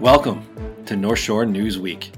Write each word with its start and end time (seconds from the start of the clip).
Welcome 0.00 0.44
to 0.86 0.96
North 0.96 1.20
Shore 1.20 1.46
News 1.46 1.78
Week. 1.78 2.12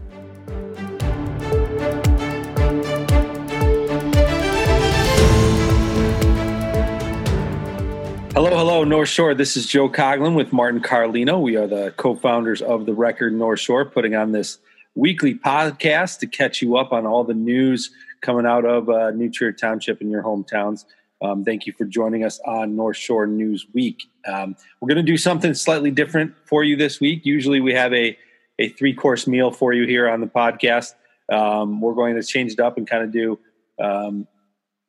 Hello, 8.33 8.51
hello, 8.51 8.85
North 8.85 9.11
Shore. 9.11 9.35
This 9.35 9.59
is 9.59 9.67
Joe 9.67 9.91
Coughlin 9.91 10.35
with 10.35 10.55
Martin 10.55 10.81
Carlino. 10.81 11.39
We 11.41 11.57
are 11.57 11.67
the 11.67 11.93
co 11.99 12.15
founders 12.15 12.63
of 12.63 12.87
the 12.87 12.95
Record 12.95 13.35
North 13.35 13.61
Shore, 13.61 13.85
putting 13.85 14.15
on 14.15 14.33
this 14.33 14.59
weekly 14.95 15.35
podcast 15.35 16.21
to 16.21 16.27
catch 16.27 16.63
you 16.63 16.79
up 16.79 16.93
on 16.93 17.07
all 17.07 17.25
the 17.25 17.35
news 17.35 17.91
coming 18.23 18.47
out 18.47 18.65
of 18.65 18.89
uh, 18.89 19.11
New 19.11 19.31
Trier 19.31 19.53
Township 19.53 20.01
in 20.01 20.11
your 20.11 20.23
hometowns. 20.23 20.87
Um, 21.23 21.45
thank 21.45 21.67
you 21.67 21.73
for 21.73 21.85
joining 21.85 22.25
us 22.25 22.41
on 22.45 22.77
North 22.77 22.97
Shore 22.97 23.27
News 23.27 23.67
Week. 23.73 24.05
Um, 24.27 24.57
we're 24.81 24.89
going 24.89 25.05
to 25.05 25.11
do 25.11 25.17
something 25.17 25.55
slightly 25.55 25.91
different 25.91 26.35
for 26.45 26.63
you 26.63 26.77
this 26.77 27.01
week. 27.01 27.25
Usually 27.25 27.61
we 27.61 27.73
have 27.73 27.93
a, 27.95 28.19
a 28.59 28.69
three 28.71 28.95
course 28.95 29.27
meal 29.27 29.51
for 29.51 29.73
you 29.73 29.87
here 29.87 30.09
on 30.09 30.21
the 30.21 30.27
podcast. 30.27 30.95
Um, 31.33 31.81
we're 31.81 31.95
going 31.95 32.17
to 32.17 32.23
change 32.23 32.53
it 32.53 32.61
up 32.61 32.77
and 32.77 32.89
kind 32.89 33.03
of 33.03 33.13
do 33.13 33.39
um, 33.83 34.27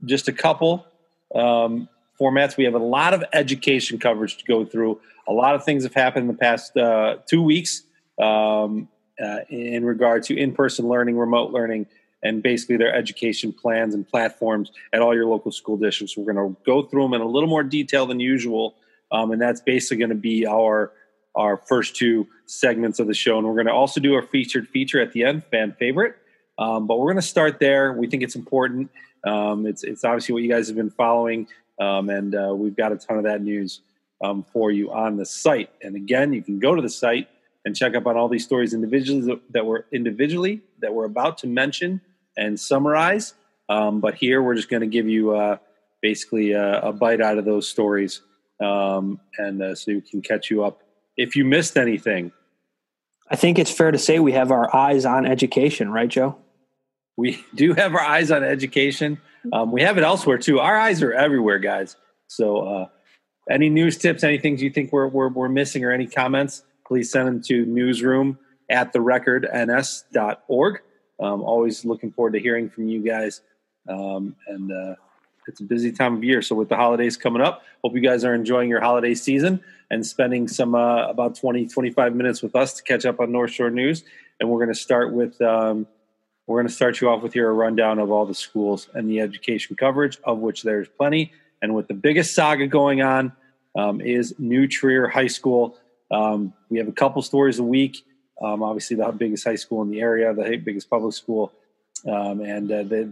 just 0.06 0.28
a 0.28 0.34
couple 0.34 0.86
um, 1.34 1.88
formats. 2.20 2.58
We 2.58 2.66
have 2.66 2.76
a 2.76 2.80
lot 2.80 3.14
of 3.14 3.24
education 3.34 3.98
coverage 3.98 4.38
to 4.38 4.46
go 4.46 4.66
through. 4.66 5.00
A 5.28 5.34
lot 5.34 5.56
of 5.56 5.64
things 5.64 5.84
have 5.84 5.94
happened 5.94 6.24
in 6.24 6.28
the 6.28 6.40
past 6.40 6.76
uh, 6.78 7.18
two 7.28 7.42
weeks 7.42 7.84
um, 8.22 8.90
uh, 9.24 9.40
in 9.50 9.86
regard 9.86 10.24
to 10.24 10.38
in 10.38 10.54
person 10.54 10.88
learning, 10.88 11.18
remote 11.18 11.52
learning 11.52 11.88
and 12.24 12.42
basically 12.42 12.78
their 12.78 12.94
education 12.94 13.54
plans 13.54 13.94
and 13.94 14.08
platforms 14.08 14.72
at 14.94 15.02
all 15.02 15.14
your 15.14 15.26
local 15.26 15.52
school 15.52 15.78
districts. 15.78 16.18
We're 16.18 16.32
going 16.32 16.56
to 16.56 16.60
go 16.66 16.84
through 16.84 17.04
them 17.04 17.14
in 17.14 17.22
a 17.22 17.28
little 17.28 17.50
more 17.50 17.64
detail 17.64 18.06
than 18.06 18.20
usual, 18.20 18.76
um, 19.12 19.32
and 19.32 19.42
that's 19.42 19.62
basically 19.62 19.98
going 19.98 20.10
to 20.10 20.16
be 20.16 20.46
our 20.46 20.92
our 21.36 21.58
first 21.58 21.96
two 21.96 22.28
segments 22.48 23.00
of 23.00 23.06
the 23.06 23.14
show. 23.14 23.38
And 23.38 23.48
we're 23.48 23.54
going 23.54 23.68
to 23.68 23.74
also 23.74 24.00
do 24.00 24.16
our 24.16 24.24
featured 24.24 24.68
feature 24.68 25.00
at 25.00 25.12
the 25.12 25.24
end, 25.24 25.44
fan 25.52 25.76
favorite. 25.78 26.16
Um, 26.58 26.88
but 26.88 26.98
we're 26.98 27.06
going 27.06 27.18
to 27.18 27.28
start 27.28 27.60
there. 27.60 27.94
We 27.94 28.08
think 28.08 28.24
it's 28.24 28.36
important. 28.36 28.90
Um, 29.24 29.68
it's 29.68 29.84
it's 29.84 30.04
obviously 30.04 30.34
what 30.34 30.44
you 30.44 30.50
guys 30.50 30.68
have 30.68 30.76
been 30.76 30.90
following, 30.90 31.48
um, 31.80 32.10
and 32.10 32.34
uh, 32.34 32.54
we've 32.56 32.76
got 32.76 32.92
a 32.92 32.98
ton 32.98 33.18
of 33.18 33.24
that 33.26 33.42
news 33.42 33.82
um, 34.24 34.44
for 34.52 34.72
you 34.72 34.92
on 34.92 35.18
the 35.18 35.26
site. 35.26 35.70
And 35.82 35.96
again, 35.96 36.34
you 36.34 36.42
can 36.42 36.60
go 36.60 36.76
to 36.76 36.82
the 36.82 36.90
site 36.90 37.28
and 37.66 37.76
check 37.76 37.96
up 37.96 38.08
on 38.08 38.16
all 38.16 38.30
these 38.30 38.44
stories 38.44 38.74
individually 38.74 39.40
that 39.52 39.66
were 39.66 39.86
individually 39.92 40.62
that 40.80 40.94
we're 40.94 41.06
about 41.06 41.38
to 41.40 41.48
mention 41.48 42.02
and 42.38 42.60
summarize. 42.60 43.34
Um, 43.70 44.00
but 44.00 44.16
here 44.16 44.42
we're 44.42 44.56
just 44.56 44.70
going 44.70 44.82
to 44.82 44.88
give 44.88 45.10
you 45.10 45.36
uh, 45.36 45.58
basically 46.02 46.54
a, 46.54 46.80
a, 46.82 46.94
bite 46.94 47.20
out 47.20 47.38
of 47.38 47.44
those 47.44 47.68
stories, 47.68 48.22
um, 48.64 49.20
and 49.38 49.62
uh, 49.62 49.76
so 49.76 49.92
you 49.92 50.02
can 50.02 50.22
catch 50.22 50.50
you 50.50 50.64
up 50.64 50.84
if 51.18 51.36
you 51.36 51.44
missed 51.44 51.76
anything. 51.76 52.32
I 53.30 53.36
think 53.36 53.60
it's 53.60 53.72
fair 53.72 53.92
to 53.92 53.98
say 53.98 54.20
we 54.20 54.32
have 54.32 54.52
our 54.52 54.74
eyes 54.74 55.06
on 55.06 55.26
education, 55.26 55.92
right, 55.92 56.08
Joe? 56.08 56.38
We 57.18 57.44
do 57.56 57.74
have 57.74 57.94
our 57.94 58.02
eyes 58.02 58.32
on 58.32 58.44
education. 58.44 59.20
Um, 59.52 59.72
we 59.72 59.82
have 59.82 59.98
it 59.98 60.04
elsewhere 60.04 60.38
too. 60.38 60.60
Our 60.60 60.78
eyes 60.78 61.02
are 61.02 61.14
everywhere, 61.14 61.60
guys. 61.60 61.98
So, 62.28 62.60
uh, 62.60 62.86
any 63.50 63.70
news 63.70 63.98
tips, 63.98 64.24
any 64.24 64.38
things 64.38 64.62
you 64.62 64.70
think 64.70 64.92
we're, 64.92 65.08
we're, 65.08 65.30
we're 65.30 65.50
missing, 65.50 65.84
or 65.84 65.92
any 65.92 66.06
comments, 66.06 66.64
please 66.86 67.12
send 67.12 67.28
them 67.28 67.42
to 67.44 67.66
newsroom 67.66 68.38
at 68.70 68.94
the 68.94 69.00
therecordns.org. 69.00 70.82
Um, 71.20 71.42
always 71.42 71.86
looking 71.86 72.12
forward 72.12 72.34
to 72.34 72.40
hearing 72.40 72.70
from 72.70 72.88
you 72.88 73.02
guys. 73.02 73.42
Um, 73.90 74.36
and 74.48 74.72
uh, 74.72 74.96
it's 75.48 75.62
a 75.62 75.64
busy 75.64 75.92
time 75.92 76.16
of 76.16 76.24
year. 76.24 76.42
So 76.42 76.56
with 76.56 76.70
the 76.70 76.76
holidays 76.76 77.18
coming 77.18 77.42
up, 77.42 77.64
hope 77.84 77.96
you 77.96 78.02
guys 78.02 78.24
are 78.24 78.34
enjoying 78.34 78.70
your 78.70 78.82
holiday 78.82 79.16
season 79.16 79.62
and 79.90 80.06
spending 80.06 80.48
some 80.48 80.76
uh, 80.76 81.08
about 81.08 81.36
20, 81.36 81.68
25 81.68 82.16
minutes 82.16 82.42
with 82.42 82.56
us 82.56 82.74
to 82.74 82.84
catch 82.84 83.06
up 83.06 83.20
on 83.20 83.32
North 83.32 83.52
Shore 83.52 83.70
News. 83.70 84.04
And 84.40 84.50
we're 84.50 84.60
going 84.60 84.74
to 84.74 84.80
start 84.80 85.14
with 85.14 85.42
um, 85.42 85.88
we're 86.46 86.58
going 86.58 86.68
to 86.68 86.74
start 86.74 87.02
you 87.02 87.10
off 87.10 87.22
with 87.22 87.36
your 87.36 87.54
rundown 87.54 88.00
of 88.00 88.10
all 88.10 88.26
the 88.26 88.34
schools 88.34 88.88
and 88.94 89.10
the 89.10 89.20
education 89.20 89.76
coverage, 89.76 90.18
of 90.24 90.40
which 90.40 90.64
there's 90.64 90.88
plenty. 90.88 91.34
And 91.62 91.76
with 91.76 91.88
the 91.88 91.94
biggest 91.94 92.36
saga 92.36 92.68
going 92.68 93.02
on 93.02 93.34
um, 93.78 94.00
is 94.00 94.34
New 94.38 94.68
Trier 94.68 95.08
High 95.08 95.28
School. 95.28 95.78
Um, 96.10 96.54
we 96.70 96.78
have 96.78 96.88
a 96.88 96.94
couple 96.94 97.22
stories 97.22 97.60
a 97.60 97.64
week. 97.64 98.06
Um, 98.42 98.62
obviously, 98.64 98.98
the 98.98 99.12
biggest 99.12 99.44
high 99.44 99.56
school 99.56 99.82
in 99.82 99.90
the 99.90 100.02
area, 100.02 100.34
the 100.34 100.58
biggest 100.58 100.90
public 100.90 101.14
school, 101.14 101.52
um, 102.08 102.42
and 102.42 102.72
uh, 102.72 102.84
they, 102.84 103.04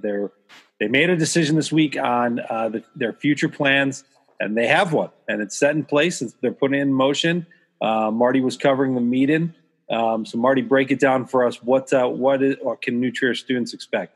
they 0.79 0.87
made 0.87 1.09
a 1.09 1.17
decision 1.17 1.55
this 1.55 1.71
week 1.71 1.97
on 1.97 2.39
uh, 2.49 2.69
the, 2.69 2.83
their 2.95 3.13
future 3.13 3.49
plans, 3.49 4.03
and 4.39 4.55
they 4.55 4.67
have 4.67 4.93
one, 4.93 5.09
and 5.27 5.41
it's 5.41 5.57
set 5.57 5.75
in 5.75 5.83
place. 5.83 6.21
They're 6.41 6.51
putting 6.51 6.79
in 6.79 6.93
motion. 6.93 7.47
Uh, 7.81 8.11
Marty 8.11 8.41
was 8.41 8.55
covering 8.55 8.93
the 8.95 9.01
meeting, 9.01 9.53
um, 9.89 10.25
so 10.25 10.37
Marty, 10.37 10.61
break 10.61 10.91
it 10.91 10.99
down 10.99 11.25
for 11.25 11.45
us. 11.45 11.61
What 11.61 11.91
uh, 11.93 12.07
what 12.07 12.41
is, 12.41 12.55
or 12.61 12.75
can 12.77 12.99
New 12.99 13.11
Trier 13.11 13.35
students 13.35 13.73
expect? 13.73 14.15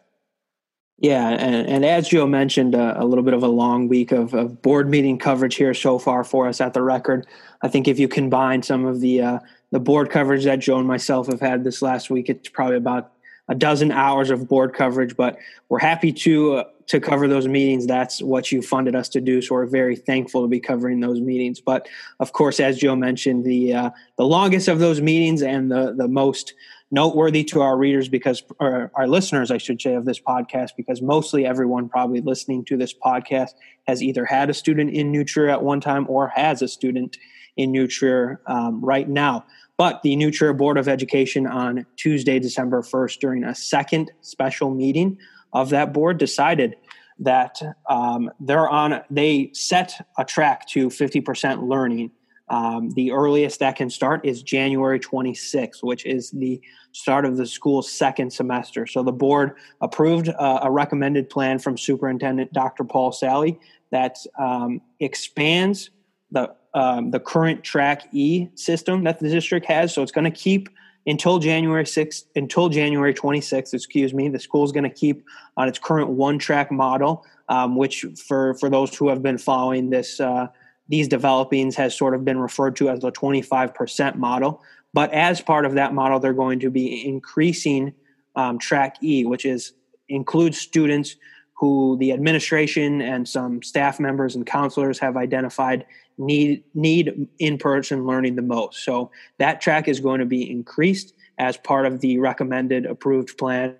Yeah, 1.01 1.29
and, 1.29 1.67
and 1.67 1.85
as 1.85 2.09
Joe 2.09 2.27
mentioned, 2.27 2.75
uh, 2.75 2.95
a 2.97 3.05
little 3.05 3.23
bit 3.23 3.33
of 3.33 3.41
a 3.41 3.47
long 3.47 3.87
week 3.87 4.11
of, 4.11 4.33
of, 4.33 4.61
board 4.61 4.89
meeting 4.89 5.17
coverage 5.17 5.55
here 5.55 5.73
so 5.73 5.97
far 5.97 6.25
for 6.25 6.45
us 6.45 6.59
at 6.59 6.73
the 6.73 6.81
record. 6.81 7.25
I 7.61 7.69
think 7.69 7.87
if 7.87 7.99
you 7.99 8.09
combine 8.09 8.63
some 8.63 8.83
of 8.83 8.99
the 8.99 9.21
uh, 9.21 9.39
the 9.71 9.79
board 9.79 10.09
coverage 10.09 10.45
that 10.45 10.59
Joe 10.59 10.79
and 10.79 10.87
myself 10.87 11.27
have 11.27 11.39
had 11.39 11.63
this 11.63 11.81
last 11.81 12.09
week. 12.09 12.29
It's 12.29 12.49
probably 12.49 12.77
about 12.77 13.11
a 13.47 13.55
dozen 13.55 13.91
hours 13.91 14.29
of 14.29 14.47
board 14.47 14.73
coverage, 14.73 15.15
but 15.15 15.37
we're 15.69 15.79
happy 15.79 16.13
to 16.13 16.55
uh, 16.55 16.63
to 16.87 16.99
cover 16.99 17.27
those 17.27 17.47
meetings. 17.47 17.85
That's 17.85 18.21
what 18.21 18.51
you 18.51 18.61
funded 18.61 18.95
us 18.95 19.09
to 19.09 19.21
do, 19.21 19.41
so 19.41 19.55
we're 19.55 19.65
very 19.65 19.95
thankful 19.95 20.41
to 20.41 20.47
be 20.47 20.59
covering 20.59 20.99
those 20.99 21.19
meetings. 21.19 21.59
But 21.59 21.87
of 22.19 22.31
course, 22.31 22.59
as 22.59 22.77
Joe 22.77 22.95
mentioned, 22.95 23.45
the 23.45 23.73
uh, 23.73 23.89
the 24.17 24.25
longest 24.25 24.67
of 24.67 24.79
those 24.79 25.01
meetings 25.01 25.41
and 25.41 25.71
the 25.71 25.93
the 25.97 26.07
most 26.07 26.53
noteworthy 26.91 27.43
to 27.43 27.61
our 27.61 27.77
readers 27.77 28.09
because 28.09 28.43
our 28.59 29.07
listeners, 29.07 29.51
I 29.51 29.57
should 29.57 29.79
say, 29.81 29.93
of 29.93 30.05
this 30.05 30.19
podcast, 30.19 30.71
because 30.75 31.01
mostly 31.01 31.45
everyone 31.45 31.87
probably 31.87 32.21
listening 32.21 32.65
to 32.65 32.77
this 32.77 32.93
podcast 32.93 33.51
has 33.87 34.01
either 34.01 34.25
had 34.25 34.49
a 34.49 34.53
student 34.53 34.91
in 34.91 35.11
New 35.11 35.23
Trier 35.23 35.49
at 35.49 35.61
one 35.61 35.81
time 35.81 36.07
or 36.09 36.29
has 36.29 36.61
a 36.61 36.67
student 36.67 37.17
in 37.59 37.71
New 37.71 37.87
Trier 37.87 38.41
um, 38.47 38.83
right 38.83 39.07
now. 39.07 39.45
But 39.77 40.01
the 40.01 40.15
New 40.15 40.31
Trier 40.31 40.53
Board 40.53 40.77
of 40.77 40.87
Education 40.87 41.45
on 41.45 41.85
Tuesday, 41.97 42.39
December 42.39 42.81
1st, 42.81 43.19
during 43.19 43.43
a 43.43 43.53
second 43.53 44.11
special 44.21 44.73
meeting 44.73 45.17
of 45.51 45.69
that 45.69 45.93
board, 45.93 46.17
decided 46.17 46.77
that 47.19 47.61
um, 47.89 48.31
they're 48.39 48.69
on, 48.69 49.01
they 49.09 49.51
set 49.53 49.93
a 50.17 50.23
track 50.23 50.67
to 50.69 50.87
50% 50.87 51.67
learning. 51.67 52.11
Um, 52.47 52.89
the 52.91 53.11
earliest 53.11 53.59
that 53.59 53.75
can 53.75 53.89
start 53.89 54.25
is 54.25 54.41
January 54.41 54.99
26th, 54.99 55.83
which 55.83 56.05
is 56.05 56.31
the 56.31 56.61
start 56.93 57.25
of 57.25 57.35
the 57.35 57.45
school's 57.45 57.91
second 57.91 58.31
semester. 58.31 58.87
So 58.87 59.03
the 59.03 59.11
board 59.11 59.57
approved 59.81 60.29
uh, 60.29 60.59
a 60.63 60.71
recommended 60.71 61.29
plan 61.29 61.59
from 61.59 61.77
Superintendent 61.77 62.53
Dr. 62.53 62.85
Paul 62.85 63.11
Sally 63.11 63.59
that 63.91 64.17
um, 64.39 64.81
expands 64.99 65.91
the 66.31 66.55
um, 66.73 67.11
the 67.11 67.19
current 67.19 67.63
track 67.63 68.03
E 68.13 68.47
system 68.55 69.03
that 69.03 69.19
the 69.19 69.29
district 69.29 69.65
has. 69.65 69.93
So 69.93 70.01
it's 70.03 70.11
going 70.11 70.25
to 70.25 70.31
keep 70.31 70.69
until 71.07 71.39
January 71.39 71.85
6th, 71.85 72.25
until 72.35 72.69
January 72.69 73.13
26th, 73.13 73.73
excuse 73.73 74.13
me, 74.13 74.29
the 74.29 74.39
school 74.39 74.63
is 74.63 74.71
going 74.71 74.83
to 74.83 74.89
keep 74.89 75.23
on 75.57 75.67
its 75.67 75.79
current 75.79 76.09
one 76.09 76.37
track 76.37 76.71
model, 76.71 77.25
um, 77.47 77.75
which 77.75 78.05
for, 78.27 78.53
for 78.55 78.69
those 78.69 78.95
who 78.95 79.09
have 79.09 79.23
been 79.23 79.37
following 79.37 79.89
this, 79.89 80.19
uh, 80.19 80.47
these 80.87 81.07
developings 81.07 81.75
has 81.75 81.95
sort 81.95 82.13
of 82.13 82.25
been 82.25 82.37
referred 82.37 82.75
to 82.75 82.89
as 82.89 82.99
the 82.99 83.11
25% 83.11 84.15
model. 84.15 84.61
But 84.93 85.11
as 85.13 85.41
part 85.41 85.65
of 85.65 85.75
that 85.75 85.93
model, 85.93 86.19
they're 86.19 86.33
going 86.33 86.59
to 86.59 86.69
be 86.69 87.07
increasing 87.07 87.93
um, 88.35 88.59
track 88.59 88.97
E, 89.01 89.25
which 89.25 89.45
is 89.45 89.73
includes 90.09 90.57
students 90.57 91.15
who 91.59 91.97
the 91.99 92.11
administration 92.11 93.01
and 93.01 93.27
some 93.27 93.61
staff 93.61 93.99
members 93.99 94.35
and 94.35 94.45
counselors 94.45 94.97
have 94.97 95.17
identified 95.17 95.85
need 96.19 96.63
need 96.75 97.27
in-person 97.39 98.05
learning 98.05 98.35
the 98.35 98.41
most. 98.41 98.83
So 98.83 99.09
that 99.37 99.61
track 99.61 99.87
is 99.87 99.99
going 99.99 100.19
to 100.19 100.25
be 100.25 100.49
increased 100.49 101.13
as 101.39 101.57
part 101.57 101.85
of 101.85 102.01
the 102.01 102.19
recommended 102.19 102.85
approved 102.85 103.37
plan 103.37 103.75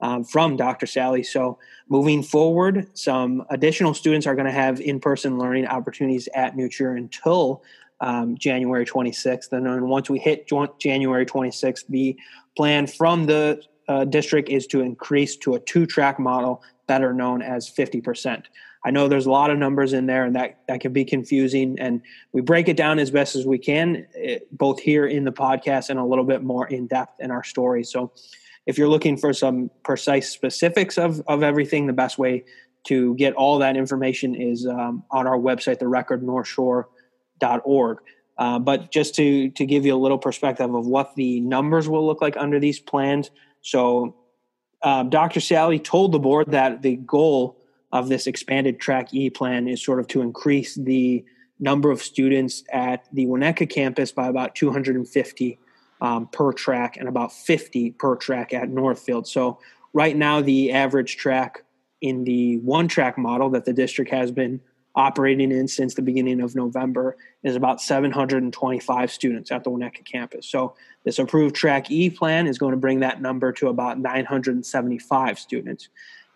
um, 0.00 0.24
from 0.24 0.56
Dr. 0.56 0.86
Sally. 0.86 1.22
So 1.22 1.58
moving 1.88 2.22
forward, 2.22 2.88
some 2.94 3.44
additional 3.50 3.94
students 3.94 4.26
are 4.26 4.34
going 4.34 4.46
to 4.46 4.52
have 4.52 4.80
in-person 4.80 5.38
learning 5.38 5.66
opportunities 5.66 6.28
at 6.34 6.54
Trier 6.70 6.96
until 6.96 7.62
um, 8.00 8.36
January 8.36 8.84
26th. 8.84 9.52
And 9.52 9.66
then 9.66 9.88
once 9.88 10.10
we 10.10 10.18
hit 10.18 10.48
January 10.78 11.24
26th, 11.24 11.86
the 11.88 12.16
plan 12.56 12.86
from 12.86 13.26
the 13.26 13.62
uh, 13.88 14.04
district 14.04 14.48
is 14.48 14.66
to 14.68 14.80
increase 14.80 15.36
to 15.36 15.54
a 15.54 15.60
two-track 15.60 16.18
model 16.18 16.62
better 16.88 17.12
known 17.12 17.42
as 17.42 17.70
50%. 17.70 18.44
I 18.84 18.90
know 18.90 19.08
there's 19.08 19.26
a 19.26 19.30
lot 19.30 19.50
of 19.50 19.58
numbers 19.58 19.92
in 19.92 20.06
there 20.06 20.24
and 20.24 20.34
that, 20.34 20.58
that 20.66 20.80
can 20.80 20.92
be 20.92 21.04
confusing. 21.04 21.78
And 21.78 22.02
we 22.32 22.40
break 22.40 22.68
it 22.68 22.76
down 22.76 22.98
as 22.98 23.12
best 23.12 23.36
as 23.36 23.46
we 23.46 23.58
can, 23.58 24.06
eh, 24.16 24.40
both 24.50 24.80
here 24.80 25.06
in 25.06 25.22
the 25.24 25.32
podcast 25.32 25.88
and 25.88 26.00
a 26.00 26.04
little 26.04 26.24
bit 26.24 26.42
more 26.42 26.66
in 26.66 26.88
depth 26.88 27.20
in 27.20 27.30
our 27.30 27.44
story. 27.44 27.84
So 27.84 28.10
if 28.66 28.78
you're 28.78 28.88
looking 28.88 29.16
for 29.16 29.32
some 29.32 29.70
precise 29.84 30.30
specifics 30.30 30.98
of, 30.98 31.22
of 31.28 31.42
everything, 31.42 31.86
the 31.86 31.92
best 31.92 32.18
way 32.18 32.44
to 32.84 33.14
get 33.14 33.34
all 33.34 33.58
that 33.58 33.76
information 33.76 34.34
is 34.34 34.66
um, 34.66 35.04
on 35.10 35.26
our 35.26 35.38
website, 35.38 35.78
therecordnorthshore.org. 35.78 37.98
uh, 38.38 38.58
but 38.58 38.90
just 38.90 39.14
to 39.14 39.50
to 39.50 39.66
give 39.66 39.86
you 39.86 39.94
a 39.94 39.96
little 39.96 40.18
perspective 40.18 40.74
of 40.74 40.86
what 40.86 41.14
the 41.14 41.38
numbers 41.40 41.88
will 41.88 42.04
look 42.04 42.20
like 42.20 42.36
under 42.36 42.58
these 42.58 42.80
plans. 42.80 43.30
So, 43.60 44.16
um, 44.82 45.10
Dr. 45.10 45.38
Sally 45.38 45.78
told 45.78 46.10
the 46.10 46.18
board 46.18 46.50
that 46.50 46.82
the 46.82 46.96
goal 46.96 47.61
of 47.92 48.08
this 48.08 48.26
expanded 48.26 48.80
Track 48.80 49.12
E 49.12 49.30
plan 49.30 49.68
is 49.68 49.84
sort 49.84 50.00
of 50.00 50.08
to 50.08 50.22
increase 50.22 50.74
the 50.74 51.24
number 51.60 51.90
of 51.90 52.02
students 52.02 52.64
at 52.72 53.06
the 53.12 53.26
Winnetka 53.26 53.68
campus 53.68 54.10
by 54.10 54.28
about 54.28 54.54
250 54.54 55.58
um, 56.00 56.26
per 56.28 56.52
track 56.52 56.96
and 56.96 57.08
about 57.08 57.32
50 57.32 57.92
per 57.92 58.16
track 58.16 58.52
at 58.52 58.68
Northfield. 58.68 59.28
So 59.28 59.60
right 59.92 60.16
now, 60.16 60.40
the 60.40 60.72
average 60.72 61.16
track 61.16 61.64
in 62.00 62.24
the 62.24 62.58
one 62.58 62.88
track 62.88 63.16
model 63.16 63.50
that 63.50 63.64
the 63.64 63.72
district 63.72 64.10
has 64.10 64.32
been 64.32 64.60
operating 64.94 65.52
in 65.52 65.68
since 65.68 65.94
the 65.94 66.02
beginning 66.02 66.40
of 66.40 66.54
November 66.54 67.16
is 67.42 67.56
about 67.56 67.80
725 67.80 69.10
students 69.10 69.50
at 69.50 69.64
the 69.64 69.70
Winnetka 69.70 70.04
campus. 70.04 70.46
So 70.46 70.74
this 71.04 71.18
approved 71.18 71.54
track 71.54 71.90
E 71.90 72.10
plan 72.10 72.46
is 72.46 72.58
going 72.58 72.72
to 72.72 72.76
bring 72.76 73.00
that 73.00 73.22
number 73.22 73.52
to 73.52 73.68
about 73.68 73.98
975 73.98 75.38
students. 75.38 75.88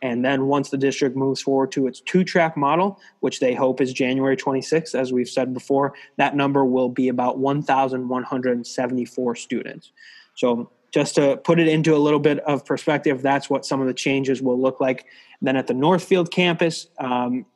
And 0.02 0.24
then 0.24 0.46
once 0.46 0.70
the 0.70 0.76
district 0.76 1.16
moves 1.16 1.40
forward 1.40 1.72
to 1.72 1.86
its 1.86 2.00
two 2.00 2.22
track 2.22 2.56
model, 2.56 3.00
which 3.20 3.40
they 3.40 3.54
hope 3.54 3.80
is 3.80 3.92
January 3.92 4.36
26th, 4.36 4.94
as 4.94 5.12
we've 5.12 5.28
said 5.28 5.54
before, 5.54 5.94
that 6.16 6.36
number 6.36 6.64
will 6.64 6.88
be 6.88 7.08
about 7.08 7.38
1,174 7.38 9.36
students. 9.36 9.92
So 10.34 10.70
just 10.92 11.14
to 11.16 11.38
put 11.38 11.58
it 11.58 11.68
into 11.68 11.94
a 11.94 11.98
little 11.98 12.20
bit 12.20 12.40
of 12.40 12.64
perspective, 12.64 13.22
that's 13.22 13.48
what 13.48 13.64
some 13.64 13.80
of 13.80 13.86
the 13.86 13.94
changes 13.94 14.42
will 14.42 14.60
look 14.60 14.80
like. 14.80 15.06
then 15.42 15.56
at 15.56 15.66
the 15.66 15.74
Northfield 15.74 16.30
campus, 16.30 16.88
um, 16.98 17.46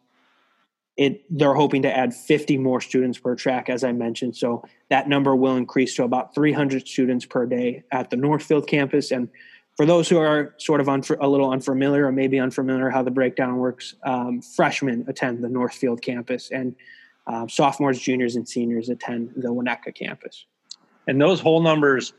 it 0.96 1.24
they're 1.30 1.54
hoping 1.54 1.80
to 1.82 1.96
add 1.96 2.12
50 2.12 2.58
more 2.58 2.80
students 2.80 3.18
per 3.18 3.34
track, 3.34 3.70
as 3.70 3.84
I 3.84 3.92
mentioned. 3.92 4.36
So 4.36 4.62
that 4.90 5.08
number 5.08 5.34
will 5.34 5.56
increase 5.56 5.94
to 5.94 6.04
about 6.04 6.34
300 6.34 6.86
students 6.86 7.24
per 7.24 7.46
day 7.46 7.84
at 7.90 8.10
the 8.10 8.16
Northfield 8.16 8.66
campus, 8.66 9.10
and 9.10 9.30
for 9.80 9.86
those 9.86 10.10
who 10.10 10.18
are 10.18 10.54
sort 10.58 10.78
of 10.78 10.88
unf- 10.88 11.16
a 11.22 11.26
little 11.26 11.50
unfamiliar 11.52 12.06
or 12.06 12.12
maybe 12.12 12.38
unfamiliar 12.38 12.90
how 12.90 13.02
the 13.02 13.10
breakdown 13.10 13.56
works, 13.56 13.94
um, 14.02 14.42
freshmen 14.42 15.06
attend 15.08 15.42
the 15.42 15.48
Northfield 15.48 16.02
campus 16.02 16.50
and 16.50 16.76
uh, 17.26 17.46
sophomores, 17.46 17.98
juniors, 17.98 18.36
and 18.36 18.46
seniors 18.46 18.90
attend 18.90 19.32
the 19.36 19.48
Winnetka 19.48 19.94
campus. 19.94 20.44
And 21.08 21.18
those 21.18 21.40
whole 21.40 21.62
numbers, 21.62 22.12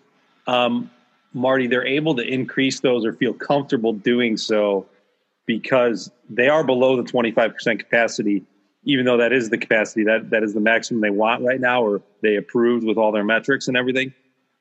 um, 0.47 0.89
Marty, 1.33 1.67
they're 1.67 1.85
able 1.85 2.15
to 2.15 2.23
increase 2.23 2.79
those 2.79 3.05
or 3.05 3.13
feel 3.13 3.31
comfortable 3.35 3.93
doing 3.93 4.37
so 4.37 4.87
because 5.45 6.09
they 6.31 6.49
are 6.49 6.63
below 6.63 6.97
the 6.97 7.03
25% 7.03 7.77
capacity, 7.77 8.43
even 8.85 9.05
though 9.05 9.17
that 9.17 9.31
is 9.31 9.51
the 9.51 9.57
capacity, 9.59 10.03
that, 10.05 10.31
that 10.31 10.41
is 10.41 10.55
the 10.55 10.59
maximum 10.59 10.99
they 10.99 11.11
want 11.11 11.43
right 11.43 11.61
now, 11.61 11.83
or 11.83 12.01
they 12.23 12.37
approved 12.37 12.87
with 12.87 12.97
all 12.97 13.11
their 13.11 13.23
metrics 13.23 13.67
and 13.67 13.77
everything. 13.77 14.15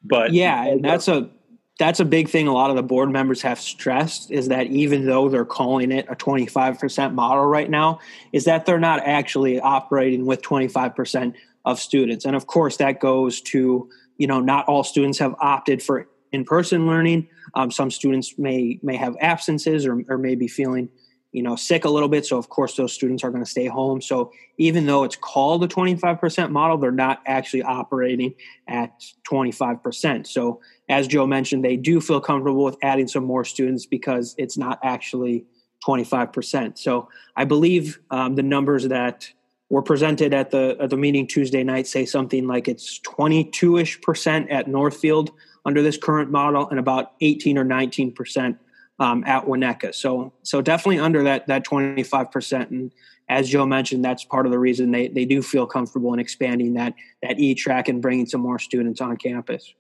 But 0.05 0.35
yeah, 0.35 0.67
and 0.67 0.85
that's 0.85 1.09
a 1.09 1.31
that's 1.81 1.99
a 1.99 2.05
big 2.05 2.29
thing 2.29 2.47
a 2.47 2.53
lot 2.53 2.69
of 2.69 2.77
the 2.77 2.83
board 2.83 3.09
members 3.09 3.41
have 3.41 3.59
stressed 3.59 4.31
is 4.31 4.49
that 4.49 4.67
even 4.67 5.07
though 5.07 5.31
they're 5.31 5.47
calling 5.47 5.91
it 5.91 6.05
a 6.11 6.15
25% 6.15 7.15
model 7.15 7.47
right 7.47 7.71
now 7.71 7.99
is 8.33 8.45
that 8.45 8.67
they're 8.67 8.79
not 8.79 9.01
actually 9.07 9.59
operating 9.59 10.27
with 10.27 10.43
25% 10.43 11.33
of 11.65 11.81
students. 11.81 12.27
And 12.27 12.37
of 12.37 12.47
course 12.47 12.77
that 12.77 13.01
goes 13.01 13.41
to 13.53 13.89
you 14.19 14.27
know 14.27 14.41
not 14.41 14.67
all 14.69 14.85
students 14.85 15.19
have 15.21 15.35
opted 15.41 15.83
for 15.83 16.07
in-person 16.33 16.87
learning. 16.87 17.29
Um, 17.55 17.71
some 17.71 17.91
students 17.91 18.35
may 18.37 18.79
may 18.83 18.97
have 18.97 19.17
absences 19.19 19.87
or, 19.87 20.05
or 20.11 20.19
may 20.19 20.35
be 20.35 20.49
feeling 20.49 20.91
you 21.33 21.43
know 21.43 21.57
sick 21.57 21.85
a 21.85 21.91
little 21.91 22.09
bit. 22.09 22.27
So 22.27 22.39
of 22.39 22.49
course 22.49 22.77
those 22.77 22.93
students 22.93 23.25
are 23.25 23.31
going 23.31 23.45
to 23.45 23.51
stay 23.51 23.67
home. 23.67 24.01
So 24.01 24.33
even 24.61 24.85
though 24.85 25.05
it's 25.05 25.17
called 25.17 25.65
a 25.65 25.67
25% 25.67 26.51
model 26.51 26.77
they're 26.77 26.93
not 26.93 27.23
actually 27.27 27.63
operating 27.63 28.35
at 28.69 29.03
25% 29.29 30.27
so 30.27 30.61
as 30.89 31.09
joe 31.09 31.27
mentioned 31.27 31.65
they 31.65 31.77
do 31.77 32.01
feel 32.01 32.21
comfortable 32.21 32.63
with 32.63 32.77
adding 32.83 33.09
some 33.09 33.25
more 33.25 33.45
students 33.45 33.87
because 33.87 34.35
it's 34.39 34.57
not 34.57 34.79
actually 34.85 35.45
25% 35.85 36.79
so 36.79 37.09
i 37.37 37.45
believe 37.45 37.99
um, 38.11 38.37
the 38.37 38.43
numbers 38.43 38.87
that 38.89 39.29
were 39.71 39.83
presented 39.83 40.35
at 40.35 40.51
the 40.51 40.77
at 40.79 40.91
the 40.91 40.97
meeting 40.97 41.27
tuesday 41.27 41.65
night 41.65 41.87
say 41.87 42.05
something 42.05 42.47
like 42.47 42.69
it's 42.69 43.01
22ish 43.01 44.03
percent 44.03 44.49
at 44.51 44.69
northfield 44.69 45.31
under 45.65 45.83
this 45.83 45.97
current 45.97 46.31
model 46.31 46.69
and 46.69 46.79
about 46.79 47.13
18 47.23 47.57
or 47.57 47.65
19 47.65 48.13
percent 48.13 48.59
um, 49.01 49.25
at 49.27 49.47
Winnetka. 49.47 49.95
So 49.95 50.33
so 50.43 50.61
definitely 50.61 51.01
under 51.01 51.25
that 51.25 51.49
that 51.49 51.65
25%. 51.67 52.71
And 52.71 52.93
as 53.29 53.49
Joe 53.49 53.67
mentioned, 53.67 54.05
that's 54.05 54.25
part 54.25 54.47
of 54.47 54.53
the 54.53 54.59
reason 54.59 54.93
they, 54.93 55.09
they 55.09 55.25
do 55.25 55.43
feel 55.43 55.67
comfortable 55.67 56.13
in 56.15 56.21
expanding 56.21 56.75
that 56.75 56.95
that 57.23 57.41
E 57.41 57.55
track 57.55 57.89
and 57.89 58.01
bringing 58.01 58.27
some 58.27 58.43
more 58.43 58.59
students 58.59 59.01
on 59.01 59.17
campus. 59.17 59.75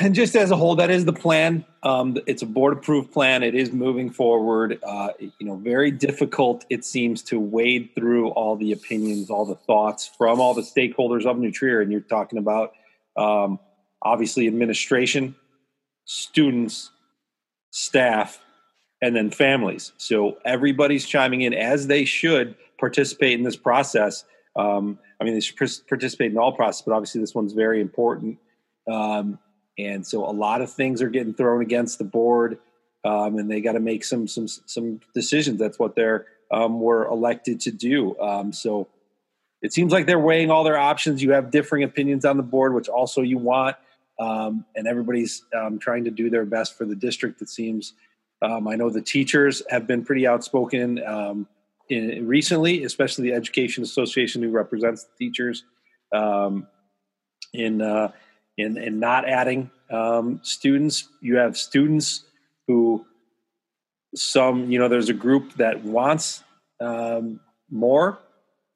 And 0.00 0.14
just 0.14 0.34
as 0.34 0.50
a 0.50 0.56
whole, 0.56 0.74
that 0.76 0.90
is 0.90 1.04
the 1.04 1.12
plan. 1.12 1.66
Um, 1.82 2.16
it's 2.26 2.40
a 2.40 2.46
board 2.46 2.72
approved 2.72 3.12
plan. 3.12 3.42
It 3.42 3.54
is 3.54 3.72
moving 3.72 4.08
forward. 4.08 4.78
Uh, 4.82 5.10
you 5.20 5.46
know, 5.46 5.56
very 5.56 5.90
difficult 5.90 6.64
it 6.70 6.82
seems 6.82 7.22
to 7.24 7.38
wade 7.38 7.90
through 7.94 8.30
all 8.30 8.56
the 8.56 8.72
opinions, 8.72 9.28
all 9.28 9.44
the 9.44 9.54
thoughts 9.54 10.10
from 10.16 10.40
all 10.40 10.54
the 10.54 10.62
stakeholders 10.62 11.26
of 11.26 11.36
New 11.36 11.52
Trier. 11.52 11.82
And 11.82 11.92
you're 11.92 12.00
talking 12.00 12.38
about 12.38 12.72
um, 13.18 13.58
obviously 14.00 14.46
administration, 14.46 15.34
students, 16.06 16.90
staff, 17.72 18.40
and 19.00 19.16
then 19.16 19.30
families. 19.30 19.92
So 19.96 20.38
everybody's 20.44 21.04
chiming 21.04 21.42
in 21.42 21.52
as 21.52 21.88
they 21.88 22.04
should 22.04 22.54
participate 22.78 23.32
in 23.32 23.42
this 23.42 23.56
process. 23.56 24.24
Um, 24.54 24.98
I 25.20 25.24
mean, 25.24 25.34
they 25.34 25.40
should 25.40 25.56
participate 25.88 26.30
in 26.30 26.38
all 26.38 26.52
process, 26.52 26.82
but 26.82 26.92
obviously 26.92 27.20
this 27.20 27.34
one's 27.34 27.54
very 27.54 27.80
important. 27.80 28.38
Um, 28.88 29.38
and 29.78 30.06
so 30.06 30.24
a 30.24 30.30
lot 30.30 30.60
of 30.60 30.70
things 30.70 31.00
are 31.02 31.08
getting 31.08 31.34
thrown 31.34 31.62
against 31.62 31.98
the 31.98 32.04
board, 32.04 32.58
um, 33.04 33.38
and 33.38 33.50
they 33.50 33.60
got 33.60 33.72
to 33.72 33.80
make 33.80 34.04
some 34.04 34.28
some 34.28 34.46
some 34.46 35.00
decisions. 35.14 35.58
That's 35.58 35.78
what 35.78 35.96
they're 35.96 36.26
um, 36.50 36.78
were 36.78 37.06
elected 37.06 37.60
to 37.60 37.72
do. 37.72 38.18
Um, 38.20 38.52
so 38.52 38.88
it 39.62 39.72
seems 39.72 39.92
like 39.92 40.06
they're 40.06 40.18
weighing 40.18 40.50
all 40.50 40.62
their 40.62 40.76
options. 40.76 41.22
You 41.22 41.32
have 41.32 41.50
differing 41.50 41.84
opinions 41.84 42.24
on 42.24 42.36
the 42.36 42.42
board, 42.42 42.74
which 42.74 42.88
also 42.88 43.22
you 43.22 43.38
want 43.38 43.76
um, 44.22 44.64
and 44.76 44.86
everybody's 44.86 45.44
um, 45.54 45.78
trying 45.78 46.04
to 46.04 46.10
do 46.10 46.30
their 46.30 46.44
best 46.44 46.78
for 46.78 46.84
the 46.84 46.94
district. 46.94 47.42
It 47.42 47.48
seems. 47.48 47.94
Um, 48.40 48.66
I 48.68 48.76
know 48.76 48.90
the 48.90 49.02
teachers 49.02 49.62
have 49.68 49.86
been 49.86 50.04
pretty 50.04 50.26
outspoken 50.26 51.02
um, 51.04 51.46
in, 51.88 52.26
recently, 52.26 52.84
especially 52.84 53.30
the 53.30 53.34
Education 53.34 53.82
Association, 53.82 54.42
who 54.42 54.50
represents 54.50 55.04
the 55.04 55.10
teachers, 55.18 55.64
um, 56.12 56.66
in, 57.52 57.80
uh, 57.82 58.10
in 58.58 58.76
in 58.76 58.98
not 58.98 59.28
adding 59.28 59.70
um, 59.90 60.40
students. 60.42 61.08
You 61.20 61.36
have 61.36 61.56
students 61.56 62.24
who 62.66 63.04
some 64.14 64.70
you 64.70 64.78
know 64.78 64.88
there's 64.88 65.08
a 65.08 65.14
group 65.14 65.54
that 65.54 65.82
wants 65.84 66.42
more 67.70 68.18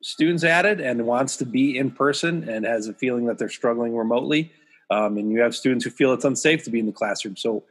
students 0.02 0.44
added 0.44 0.80
and 0.80 1.04
wants 1.04 1.36
to 1.36 1.44
be 1.44 1.76
in 1.76 1.90
person 1.90 2.48
and 2.48 2.64
has 2.64 2.86
a 2.86 2.94
feeling 2.94 3.26
that 3.26 3.38
they're 3.38 3.48
struggling 3.48 3.96
remotely 3.96 4.52
um, 4.90 5.16
and 5.18 5.30
you 5.30 5.40
have 5.40 5.54
students 5.54 5.84
who 5.84 5.90
feel 5.90 6.12
it's 6.12 6.24
unsafe 6.24 6.64
to 6.64 6.70
be 6.70 6.78
in 6.78 6.86
the 6.86 6.92
classroom. 6.92 7.36
So 7.36 7.64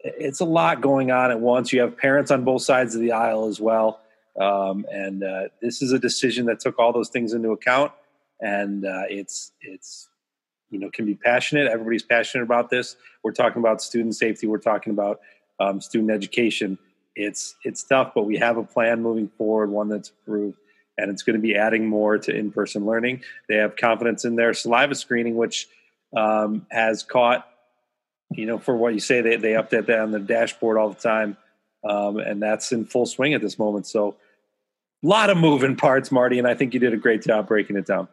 it's 0.00 0.40
a 0.40 0.44
lot 0.44 0.80
going 0.80 1.10
on 1.10 1.30
at 1.30 1.40
once. 1.40 1.72
You 1.72 1.80
have 1.80 1.96
parents 1.96 2.30
on 2.30 2.44
both 2.44 2.62
sides 2.62 2.94
of 2.94 3.00
the 3.00 3.12
aisle 3.12 3.46
as 3.46 3.60
well. 3.60 4.00
Um, 4.40 4.86
and 4.90 5.22
uh, 5.22 5.48
this 5.60 5.82
is 5.82 5.92
a 5.92 5.98
decision 5.98 6.46
that 6.46 6.60
took 6.60 6.78
all 6.78 6.92
those 6.92 7.08
things 7.08 7.32
into 7.32 7.50
account. 7.50 7.92
And 8.40 8.84
uh, 8.84 9.04
it's 9.08 9.52
it's 9.60 10.08
you 10.70 10.78
know 10.78 10.90
can 10.90 11.06
be 11.06 11.14
passionate. 11.14 11.68
Everybody's 11.68 12.02
passionate 12.02 12.42
about 12.42 12.70
this. 12.70 12.96
We're 13.22 13.32
talking 13.32 13.60
about 13.60 13.80
student 13.80 14.16
safety. 14.16 14.46
We're 14.48 14.58
talking 14.58 14.92
about 14.92 15.20
um, 15.60 15.80
student 15.80 16.10
education. 16.10 16.78
It's 17.14 17.54
it's 17.62 17.84
tough, 17.84 18.12
but 18.14 18.24
we 18.24 18.38
have 18.38 18.56
a 18.56 18.64
plan 18.64 19.00
moving 19.00 19.28
forward, 19.28 19.70
one 19.70 19.88
that's 19.88 20.08
approved, 20.08 20.58
and 20.98 21.10
it's 21.10 21.22
going 21.22 21.36
to 21.36 21.42
be 21.42 21.54
adding 21.54 21.86
more 21.86 22.18
to 22.18 22.34
in-person 22.34 22.84
learning. 22.84 23.22
They 23.48 23.56
have 23.56 23.76
confidence 23.76 24.24
in 24.24 24.34
their 24.34 24.54
saliva 24.54 24.94
screening, 24.94 25.36
which 25.36 25.68
um, 26.16 26.66
has 26.70 27.02
caught, 27.02 27.48
you 28.32 28.46
know, 28.46 28.58
for 28.58 28.76
what 28.76 28.94
you 28.94 29.00
say, 29.00 29.20
they, 29.20 29.36
they 29.36 29.52
update 29.52 29.86
that 29.86 30.00
on 30.00 30.10
the 30.10 30.20
dashboard 30.20 30.78
all 30.78 30.90
the 30.90 31.00
time. 31.00 31.36
Um, 31.84 32.18
and 32.18 32.40
that's 32.40 32.72
in 32.72 32.84
full 32.84 33.06
swing 33.06 33.34
at 33.34 33.40
this 33.40 33.58
moment. 33.58 33.86
So 33.86 34.16
a 35.02 35.06
lot 35.06 35.30
of 35.30 35.36
moving 35.36 35.76
parts, 35.76 36.12
Marty, 36.12 36.38
and 36.38 36.46
I 36.46 36.54
think 36.54 36.74
you 36.74 36.80
did 36.80 36.94
a 36.94 36.96
great 36.96 37.22
job 37.22 37.48
breaking 37.48 37.76
it 37.76 37.86
down. 37.86 38.08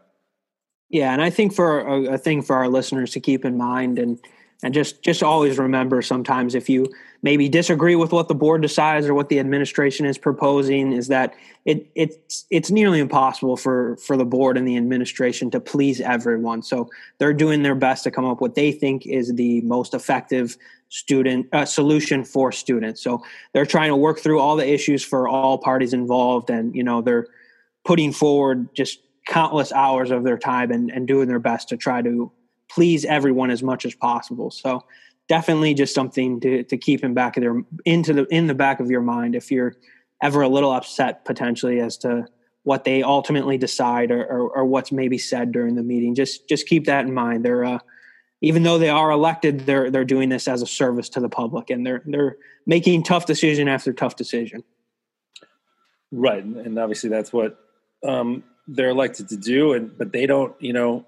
Yeah, 0.90 1.14
and 1.14 1.22
I 1.22 1.30
think 1.30 1.54
for 1.54 1.82
a, 1.82 2.14
a 2.14 2.18
thing 2.18 2.42
for 2.42 2.56
our 2.56 2.68
listeners 2.68 3.12
to 3.12 3.20
keep 3.20 3.46
in 3.46 3.58
mind, 3.58 4.00
and 4.00 4.20
and 4.64 4.74
just 4.74 5.02
just 5.02 5.24
always 5.24 5.58
remember 5.58 6.02
sometimes 6.02 6.54
if 6.54 6.70
you 6.70 6.86
maybe 7.22 7.50
disagree 7.50 7.96
with 7.96 8.12
what 8.12 8.28
the 8.28 8.36
board 8.36 8.62
decides 8.62 9.08
or 9.08 9.14
what 9.14 9.30
the 9.30 9.40
administration 9.40 10.06
is 10.06 10.18
proposing 10.18 10.92
is 10.92 11.08
that 11.08 11.34
it 11.66 11.90
it's 11.96 12.46
it's 12.50 12.72
nearly 12.72 13.00
impossible 13.00 13.56
for 13.56 13.96
for 13.98 14.18
the 14.18 14.26
board 14.26 14.58
and 14.58 14.68
the 14.68 14.78
administration 14.78 15.50
to 15.52 15.60
please 15.60 16.02
everyone. 16.02 16.62
So 16.62 16.90
they're 17.18 17.34
doing 17.34 17.64
their 17.64 17.76
best 17.76 18.04
to 18.04 18.12
come 18.12 18.26
up 18.26 18.38
with 18.38 18.50
what 18.52 18.56
they 18.56 18.72
think 18.72 19.06
is 19.06 19.34
the 19.34 19.62
most 19.62 19.94
effective 19.94 20.58
student 20.90 21.48
uh, 21.54 21.66
solution 21.66 22.26
for 22.26 22.52
students. 22.52 23.02
So 23.02 23.24
they're 23.54 23.66
trying 23.66 23.90
to 23.90 23.96
work 23.96 24.20
through 24.20 24.40
all 24.40 24.56
the 24.56 24.68
issues 24.68 25.04
for 25.04 25.28
all 25.28 25.58
parties 25.58 25.94
involved 25.94 26.50
and 26.50 26.76
you 26.76 26.84
know 26.84 27.02
they're 27.02 27.28
putting 27.86 28.12
forward 28.12 28.74
just 28.76 29.00
countless 29.28 29.72
hours 29.72 30.10
of 30.12 30.24
their 30.24 30.38
time 30.38 30.72
and, 30.72 30.90
and 30.90 31.08
doing 31.08 31.28
their 31.28 31.40
best 31.40 31.70
to 31.70 31.78
try 31.78 32.02
to 32.02 32.32
please 32.70 33.06
everyone 33.06 33.52
as 33.52 33.64
much 33.64 33.86
as 33.86 33.96
possible. 33.96 34.52
So 34.52 34.84
definitely 35.28 35.74
just 35.74 35.94
something 35.94 36.40
to, 36.42 36.64
to 36.64 36.78
keep 36.78 37.04
in 37.04 37.14
back 37.14 37.38
of 37.38 37.42
their 37.42 37.62
into 37.86 38.14
the 38.14 38.26
in 38.26 38.48
the 38.48 38.56
back 38.56 38.80
of 38.80 38.90
your 38.90 39.02
mind 39.02 39.36
if 39.36 39.52
you're 39.52 39.76
ever 40.22 40.42
a 40.42 40.50
little 40.50 40.72
upset 40.72 41.24
potentially 41.26 41.80
as 41.80 41.98
to 41.98 42.26
what 42.64 42.84
they 42.84 43.02
ultimately 43.02 43.58
decide 43.58 44.12
or, 44.12 44.26
or, 44.26 44.50
or 44.50 44.66
what's 44.66 44.92
maybe 44.92 45.18
said 45.18 45.52
during 45.52 45.76
the 45.76 45.84
meeting. 45.84 46.14
Just 46.14 46.48
just 46.50 46.68
keep 46.68 46.86
that 46.86 47.06
in 47.06 47.14
mind. 47.14 47.46
They're 47.46 47.64
uh, 47.64 47.80
even 48.42 48.64
though 48.64 48.78
they 48.78 48.90
are 48.90 49.12
elected, 49.12 49.62
they're 49.62 49.90
they're 49.92 50.06
doing 50.06 50.30
this 50.30 50.48
as 50.48 50.62
a 50.62 50.68
service 50.68 51.10
to 51.10 51.20
the 51.20 51.30
public, 51.30 51.70
and 51.70 51.86
they're 51.86 52.04
they're 52.06 52.38
making 52.66 53.04
tough 53.04 53.26
decision 53.26 53.68
after 53.68 53.94
tough 53.94 54.16
decision. 54.16 54.64
Right, 56.12 56.44
and 56.44 56.78
obviously 56.80 57.10
that's 57.10 57.32
what 57.32 57.60
um, 58.08 58.44
they're 58.68 58.90
elected 58.90 59.30
to 59.30 59.38
do, 59.38 59.74
and 59.74 59.98
but 59.98 60.12
they 60.12 60.26
don't, 60.26 60.56
you 60.62 60.74
know, 60.74 61.06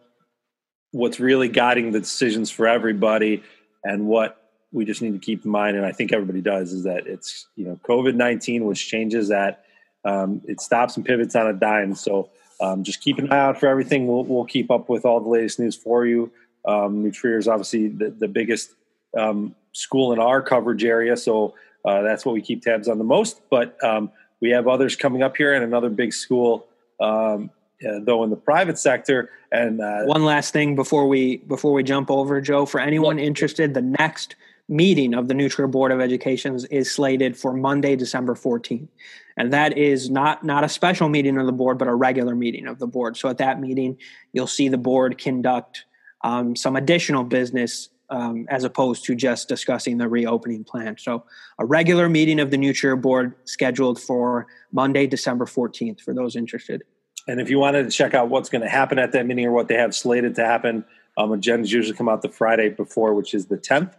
what's 0.91 1.19
really 1.19 1.48
guiding 1.48 1.91
the 1.91 2.00
decisions 2.00 2.51
for 2.51 2.67
everybody, 2.67 3.43
and 3.83 4.05
what 4.07 4.38
we 4.71 4.86
just 4.86 5.01
need 5.01 5.13
to 5.13 5.19
keep 5.19 5.43
in 5.43 5.51
mind, 5.51 5.75
and 5.75 5.86
I 5.86 5.91
think 5.91 6.13
everybody 6.13 6.41
does, 6.41 6.71
is 6.71 6.83
that 6.83 7.07
it's 7.07 7.48
you 7.55 7.65
know 7.65 7.79
COVID 7.83 8.15
nineteen, 8.15 8.65
which 8.65 8.88
changes 8.88 9.27
that 9.29 9.65
um, 10.05 10.41
it 10.45 10.62
stops 10.62 10.98
and 10.98 11.05
pivots 11.05 11.36
on 11.36 11.48
a 11.48 11.53
dime. 11.53 11.95
So 11.95 12.29
um, 12.62 12.83
just 12.83 13.01
keep 13.01 13.17
an 13.17 13.31
eye 13.31 13.39
out 13.39 13.60
for 13.60 13.67
everything. 13.67 14.07
We'll, 14.07 14.24
we'll 14.24 14.45
keep 14.45 14.71
up 14.71 14.88
with 14.88 15.05
all 15.05 15.19
the 15.19 15.29
latest 15.29 15.60
news 15.60 15.75
for 15.75 16.05
you. 16.05 16.31
Um, 16.65 17.03
New 17.03 17.12
Trier 17.12 17.38
is 17.38 17.48
obviously 17.48 17.88
the, 17.88 18.12
the 18.12 18.27
biggest 18.27 18.75
um, 19.17 19.55
school 19.74 20.13
in 20.13 20.19
our 20.19 20.41
coverage 20.41 20.83
area, 20.83 21.17
so 21.17 21.55
uh, 21.83 22.01
that's 22.01 22.25
what 22.25 22.33
we 22.33 22.41
keep 22.41 22.62
tabs 22.62 22.88
on 22.88 22.98
the 22.98 23.03
most. 23.03 23.41
But 23.50 23.83
um, 23.83 24.12
we 24.41 24.51
have 24.51 24.67
others 24.67 24.95
coming 24.95 25.24
up 25.24 25.38
here, 25.38 25.53
and 25.53 25.63
another 25.63 25.89
big 25.89 26.13
school, 26.13 26.67
um, 27.00 27.50
uh, 27.88 28.00
though 28.04 28.24
in 28.24 28.30
the 28.30 28.36
private 28.36 28.78
sector. 28.78 29.30
And 29.52 29.82
uh, 29.82 30.04
one 30.04 30.24
last 30.24 30.54
thing 30.54 30.76
before 30.76 31.08
we 31.08 31.38
before 31.38 31.74
we 31.74 31.84
jump 31.84 32.10
over, 32.10 32.42
Joe, 32.42 32.66
for 32.66 32.80
anyone 32.80 33.20
interested, 33.20 33.74
the 33.74 33.82
next 33.82 34.36
meeting 34.70 35.14
of 35.14 35.28
the 35.28 35.34
New 35.34 35.50
Trier 35.50 35.68
Board 35.68 35.92
of 35.92 36.00
Education 36.00 36.58
is 36.72 36.90
slated 36.90 37.36
for 37.36 37.54
Monday, 37.54 37.96
December 37.98 38.36
14th. 38.36 38.88
And 39.36 39.52
that 39.52 39.78
is 39.78 40.10
not, 40.10 40.46
not 40.46 40.64
a 40.64 40.70
special 40.70 41.10
meeting 41.10 41.38
of 41.38 41.46
the 41.46 41.52
board, 41.52 41.78
but 41.78 41.90
a 41.90 41.94
regular 41.94 42.36
meeting 42.36 42.68
of 42.68 42.80
the 42.80 42.88
board. 42.88 43.18
So 43.18 43.28
at 43.28 43.38
that 43.40 43.60
meeting, 43.60 43.98
you'll 44.32 44.48
see 44.48 44.70
the 44.70 44.78
board 44.78 45.18
conduct 45.18 45.86
um, 46.24 46.56
some 46.56 46.76
additional 46.76 47.24
business 47.24 47.90
um, 48.10 48.46
as 48.50 48.64
opposed 48.64 49.06
to 49.06 49.16
just 49.16 49.48
discussing 49.48 49.98
the 49.98 50.08
reopening 50.08 50.64
plan. 50.64 50.98
So, 51.00 51.24
a 51.60 51.66
regular 51.66 52.10
meeting 52.10 52.40
of 52.40 52.52
the 52.52 52.58
New 52.58 52.74
Trier 52.74 52.98
board 52.98 53.34
scheduled 53.46 54.00
for 54.00 54.48
Monday, 54.72 55.08
December 55.08 55.46
14th, 55.46 56.02
for 56.02 56.14
those 56.14 56.36
interested. 56.36 56.84
And 57.28 57.40
if 57.40 57.50
you 57.50 57.60
wanted 57.60 57.84
to 57.84 57.92
check 57.92 58.13
out 58.13 58.30
what's 58.30 58.50
going 58.50 58.63
to 58.63 58.70
happen 58.70 58.98
at 59.00 59.12
that 59.12 59.25
meeting 59.25 59.46
or 59.46 59.51
what 59.51 59.68
they 59.68 59.75
have 59.75 59.96
slated 59.96 60.36
to 60.36 60.46
happen, 60.46 60.86
um, 61.18 61.30
agendas 61.30 61.70
usually 61.70 61.96
come 61.96 62.10
out 62.10 62.22
the 62.22 62.30
Friday 62.30 62.70
before, 62.70 63.13
which 63.13 63.34
is 63.34 63.46
the 63.46 63.58
10th. 63.58 63.94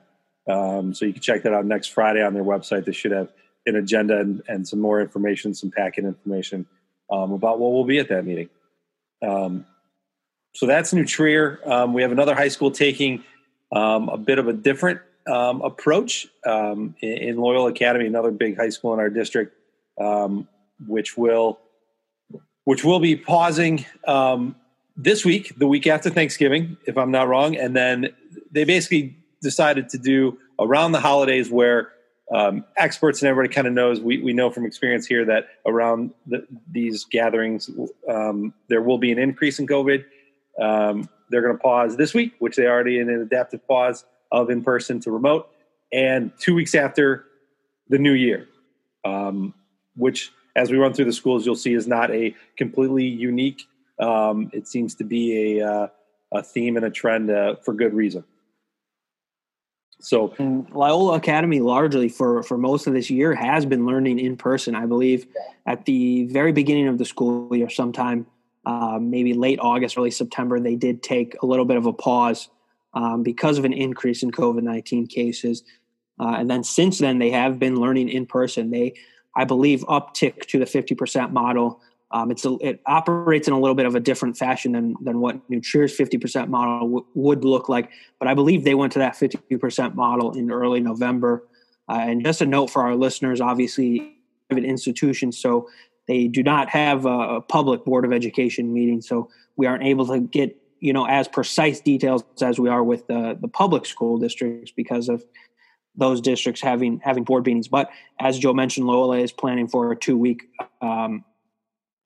Um, 0.49 0.93
so 0.93 1.05
you 1.05 1.12
can 1.12 1.23
check 1.23 1.43
that 1.45 1.52
out 1.52 1.64
next 1.64 1.88
Friday 1.88 2.23
on 2.23 2.35
their 2.35 2.43
website. 2.43 2.85
They 2.85 2.93
should 2.93 3.12
have 3.12 3.33
an 3.67 3.76
agenda 3.76 4.19
and, 4.19 4.43
and 4.49 4.67
some 4.67 4.81
more 4.81 5.00
information, 5.00 5.55
some 5.55 5.71
packet 5.71 6.05
information 6.05 6.67
um, 7.11 7.33
about 7.33 7.61
what 7.61 7.71
will 7.71 7.85
be 7.85 7.99
at 7.99 8.09
that 8.09 8.25
meeting. 8.25 8.49
Um, 9.23 9.67
so 10.55 10.67
that's 10.67 10.93
New 10.93 11.05
Trier. 11.05 11.61
Um, 11.64 11.95
we 11.95 12.02
have 12.02 12.12
another 12.12 12.35
high 12.35 12.49
school 12.49 12.73
taking 12.73 13.23
um, 13.71 14.09
a 14.09 14.19
bit 14.19 14.38
of 14.38 14.49
a 14.49 14.52
different 14.52 15.00
um, 15.29 15.62
approach 15.62 16.26
in, 16.45 16.95
in, 17.00 17.37
Loyola 17.37 17.71
Academy, 17.71 18.07
another 18.07 18.33
big 18.33 18.57
high 18.57 18.69
school 18.69 18.93
in 18.93 18.99
our 18.99 19.09
district, 19.09 19.57
which 20.87 21.17
will 21.17 21.61
which 22.64 22.85
will 22.85 23.00
be 23.00 23.16
pausing 23.16 23.85
um, 24.07 24.54
this 24.97 25.25
week, 25.25 25.59
the 25.59 25.66
week 25.66 25.87
after 25.87 26.11
Thanksgiving, 26.11 26.76
if 26.87 26.97
I'm 26.97 27.11
not 27.11 27.28
wrong, 27.28 27.57
and 27.57 27.75
then 27.75 28.11
they 28.50 28.64
basically 28.64 29.16
decided 29.40 29.88
to 29.90 29.99
do 29.99 30.38
around 30.59 30.92
the 30.92 31.00
holidays 31.00 31.50
where 31.50 31.92
um, 32.33 32.64
experts 32.76 33.21
and 33.21 33.28
everybody 33.28 33.52
kind 33.52 33.66
of 33.66 33.73
knows 33.73 34.00
we, 34.00 34.19
we 34.23 34.33
know 34.33 34.50
from 34.50 34.64
experience 34.64 35.07
here 35.07 35.25
that 35.25 35.49
around 35.66 36.12
the, 36.26 36.47
these 36.71 37.04
gatherings 37.04 37.71
um, 38.09 38.54
there 38.69 38.81
will 38.81 38.99
be 38.99 39.12
an 39.12 39.19
increase 39.19 39.59
in 39.59 39.66
covid. 39.66 40.04
Um, 40.61 41.09
they're 41.28 41.42
going 41.42 41.57
to 41.57 41.62
pause 41.62 41.97
this 41.97 42.14
week 42.14 42.35
which 42.38 42.57
they 42.57 42.66
already 42.66 42.99
in 42.99 43.11
an 43.11 43.21
adaptive 43.21 43.66
pause 43.66 44.04
of 44.31 44.49
in 44.49 44.62
person 44.62 45.00
to 45.00 45.11
remote 45.11 45.50
and 45.92 46.31
two 46.38 46.54
weeks 46.54 46.75
after 46.75 47.26
the 47.88 47.99
new 47.99 48.12
year 48.12 48.49
um, 49.04 49.52
which 49.97 50.31
as 50.56 50.71
we 50.71 50.76
run 50.76 50.92
through 50.92 51.04
the 51.04 51.12
schools 51.12 51.44
you'll 51.47 51.54
see 51.54 51.75
is 51.75 51.87
not 51.87 52.11
a 52.11 52.35
completely 52.56 53.06
unique 53.06 53.66
um, 53.99 54.50
it 54.52 54.66
seems 54.66 54.94
to 54.94 55.04
be 55.04 55.59
a, 55.61 55.66
uh, 55.66 55.88
a 56.32 56.42
theme 56.42 56.76
and 56.76 56.87
a 56.87 56.90
trend 56.90 57.30
uh, 57.30 57.56
for 57.56 57.75
good 57.75 57.94
reason 57.94 58.25
so 60.02 60.35
and 60.38 60.68
Loyola 60.71 61.16
Academy 61.16 61.61
largely 61.61 62.09
for 62.09 62.42
for 62.42 62.59
most 62.59 62.88
of 62.88 62.92
this 62.92 63.09
year 63.09 63.35
has 63.35 63.64
been 63.64 63.87
learning 63.87 64.18
in 64.18 64.37
person. 64.37 64.75
I 64.75 64.85
believe 64.85 65.26
at 65.64 65.85
the 65.85 66.25
very 66.25 66.50
beginning 66.50 66.88
of 66.88 66.99
the 66.99 67.04
school 67.04 67.54
year, 67.56 67.71
sometime 67.71 68.26
uh, 68.66 68.99
maybe 69.00 69.32
late 69.32 69.61
August, 69.61 69.97
early 69.97 70.11
September, 70.11 70.59
they 70.59 70.75
did 70.75 71.04
take 71.04 71.40
a 71.40 71.47
little 71.47 71.64
bit 71.64 71.76
of 71.76 71.87
a 71.87 71.92
pause 71.92 72.49
um, 72.94 73.23
because 73.23 73.59
of 73.59 73.64
an 73.64 73.73
increase 73.73 74.25
in 74.25 74.32
COVID 74.32 74.64
nineteen 74.64 75.06
cases. 75.06 75.62
Uh, 76.18 76.35
and 76.37 76.50
then 76.50 76.64
since 76.64 76.99
then, 76.99 77.21
they 77.21 77.30
have 77.30 77.61
been 77.61 77.76
learning 77.76 78.09
in 78.09 78.26
person. 78.26 78.71
They, 78.73 78.94
I 79.37 79.45
believe, 79.45 79.81
uptick 79.83 80.47
to 80.47 80.59
the 80.59 80.67
fifty 80.67 80.95
percent 80.95 81.33
model 81.33 81.81
um, 82.12 82.31
it's 82.31 82.45
a, 82.45 82.57
it 82.61 82.81
operates 82.87 83.49
in 83.49 83.55
a 83.55 83.59
little 83.59 83.75
bit 83.75 83.87
of 83.87 83.95
a 83.95 84.01
different 84.01 84.37
fashion 84.37 84.73
than 84.73 84.97
than 85.01 85.21
what 85.21 85.39
New 85.49 85.61
Trier's 85.61 85.97
50% 85.97 86.49
model 86.49 86.81
w- 86.81 87.07
would 87.15 87.45
look 87.45 87.69
like. 87.69 87.91
But 88.19 88.29
I 88.29 88.35
believe 88.35 88.65
they 88.65 88.75
went 88.75 88.93
to 88.93 88.99
that 88.99 89.15
50% 89.15 89.95
model 89.95 90.33
in 90.33 90.51
early 90.51 90.81
November. 90.81 91.47
Uh, 91.89 91.99
and 92.03 92.25
just 92.25 92.41
a 92.41 92.47
note 92.47 92.69
for 92.69 92.83
our 92.83 92.95
listeners, 92.95 93.41
obviously, 93.41 94.17
private 94.49 94.65
institutions, 94.65 95.39
so 95.39 95.69
they 96.07 96.29
do 96.29 96.43
not 96.43 96.69
have 96.69 97.07
a, 97.07 97.37
a 97.37 97.41
public 97.41 97.85
board 97.85 98.05
of 98.05 98.12
education 98.12 98.73
meeting, 98.73 99.01
so 99.01 99.29
we 99.57 99.67
aren't 99.67 99.85
able 99.85 100.07
to 100.07 100.21
get 100.21 100.57
you 100.81 100.93
know 100.93 101.07
as 101.07 101.29
precise 101.29 101.81
details 101.81 102.25
as 102.43 102.61
we 102.61 102.69
are 102.69 102.85
with 102.85 103.07
the 103.07 103.39
the 103.41 103.49
public 103.49 103.87
school 103.87 104.19
districts 104.19 104.71
because 104.71 105.09
of 105.09 105.25
those 105.96 106.20
districts 106.20 106.61
having 106.61 107.00
having 107.00 107.25
board 107.25 107.46
meetings. 107.46 107.68
But 107.68 107.90
as 108.20 108.38
Joe 108.38 108.52
mentioned, 108.52 108.87
Loyola 108.87 109.18
is 109.18 109.32
planning 109.32 109.68
for 109.68 109.92
a 109.92 109.96
two 109.96 110.16
week 110.16 110.49
um, 110.80 111.25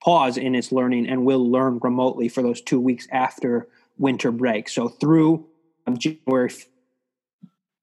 pause 0.02 0.36
in 0.36 0.54
its 0.54 0.72
learning 0.72 1.08
and 1.08 1.24
will 1.24 1.50
learn 1.50 1.78
remotely 1.82 2.28
for 2.28 2.42
those 2.42 2.60
two 2.60 2.80
weeks 2.80 3.06
after 3.10 3.68
winter 3.98 4.30
break. 4.30 4.68
So 4.68 4.88
through 4.88 5.46
January, 5.98 6.50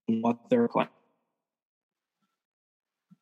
what 0.07 0.37
they're 0.49 0.67
planning. 0.67 0.91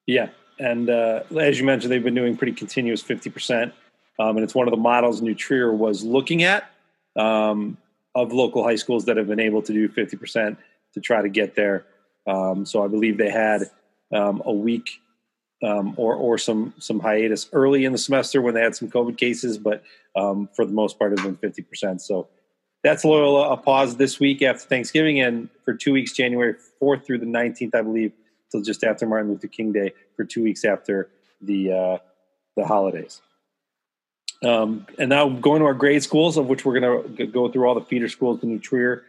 Yeah, 0.08 0.30
and 0.60 0.90
uh, 0.90 1.22
as 1.40 1.60
you 1.60 1.66
mentioned, 1.66 1.92
they've 1.92 2.04
been 2.04 2.16
doing 2.16 2.36
pretty 2.36 2.54
continuous 2.54 3.02
fifty 3.02 3.30
percent, 3.30 3.74
um, 4.20 4.38
and 4.38 4.44
it's 4.44 4.56
one 4.56 4.68
of 4.68 4.72
the 4.72 4.78
models 4.78 5.22
New 5.22 5.36
Trier 5.36 5.72
was 5.72 6.04
looking 6.04 6.44
at 6.44 6.70
um, 7.16 7.78
of 8.16 8.34
local 8.34 8.64
high 8.64 8.76
schools 8.76 9.06
that 9.06 9.18
have 9.18 9.28
been 9.28 9.40
able 9.40 9.62
to 9.62 9.72
do 9.72 9.88
fifty 9.88 10.18
percent 10.18 10.58
to 10.94 11.00
try 11.00 11.22
to 11.22 11.30
get 11.30 11.56
there. 11.56 11.86
Um, 12.28 12.66
so 12.66 12.84
I 12.84 12.88
believe 12.88 13.18
they 13.18 13.30
had 13.30 13.70
um, 14.14 14.42
a 14.46 14.52
week 14.52 15.02
um, 15.64 15.94
or 15.98 16.16
or 16.16 16.38
some 16.38 16.74
some 16.80 17.00
hiatus 17.00 17.50
early 17.54 17.86
in 17.86 17.92
the 17.92 17.98
semester 17.98 18.42
when 18.42 18.54
they 18.54 18.62
had 18.62 18.76
some 18.76 18.90
COVID 18.90 19.18
cases, 19.18 19.58
but 19.58 19.84
um, 20.16 20.50
for 20.56 20.66
the 20.66 20.72
most 20.72 20.98
part, 20.98 21.14
it's 21.14 21.22
been 21.22 21.36
fifty 21.36 21.62
percent. 21.62 22.02
So 22.02 22.28
that's 22.84 23.06
Loyola 23.06 23.52
a 23.52 23.58
pause 23.58 23.96
this 23.98 24.20
week 24.20 24.42
after 24.42 24.68
Thanksgiving, 24.68 25.22
and 25.22 25.50
for 25.64 25.74
two 25.74 25.94
weeks, 25.94 26.14
January 26.14 26.56
fourth 26.80 27.06
through 27.06 27.20
the 27.20 27.26
nineteenth, 27.26 27.76
I 27.76 27.82
believe, 27.82 28.12
till 28.52 28.62
just 28.62 28.84
after 28.84 29.06
Martin 29.06 29.30
Luther 29.30 29.48
King 29.48 29.72
Day, 29.72 29.94
for 30.16 30.26
two 30.26 30.44
weeks 30.44 30.66
after 30.66 31.10
the 31.42 31.72
uh, 31.72 31.98
the 32.58 32.66
holidays. 32.66 33.22
Um, 34.44 34.88
and 34.98 35.10
now 35.10 35.30
going 35.30 35.60
to 35.60 35.66
our 35.68 35.76
grade 35.76 36.02
schools, 36.02 36.38
of 36.38 36.48
which 36.48 36.66
we're 36.66 36.80
going 36.80 37.16
to 37.16 37.28
go 37.28 37.52
through 37.52 37.68
all 37.68 37.76
the 37.76 37.86
feeder 37.86 38.10
schools 38.10 38.40
to 38.40 38.48
New 38.48 38.58
Trier. 38.58 39.04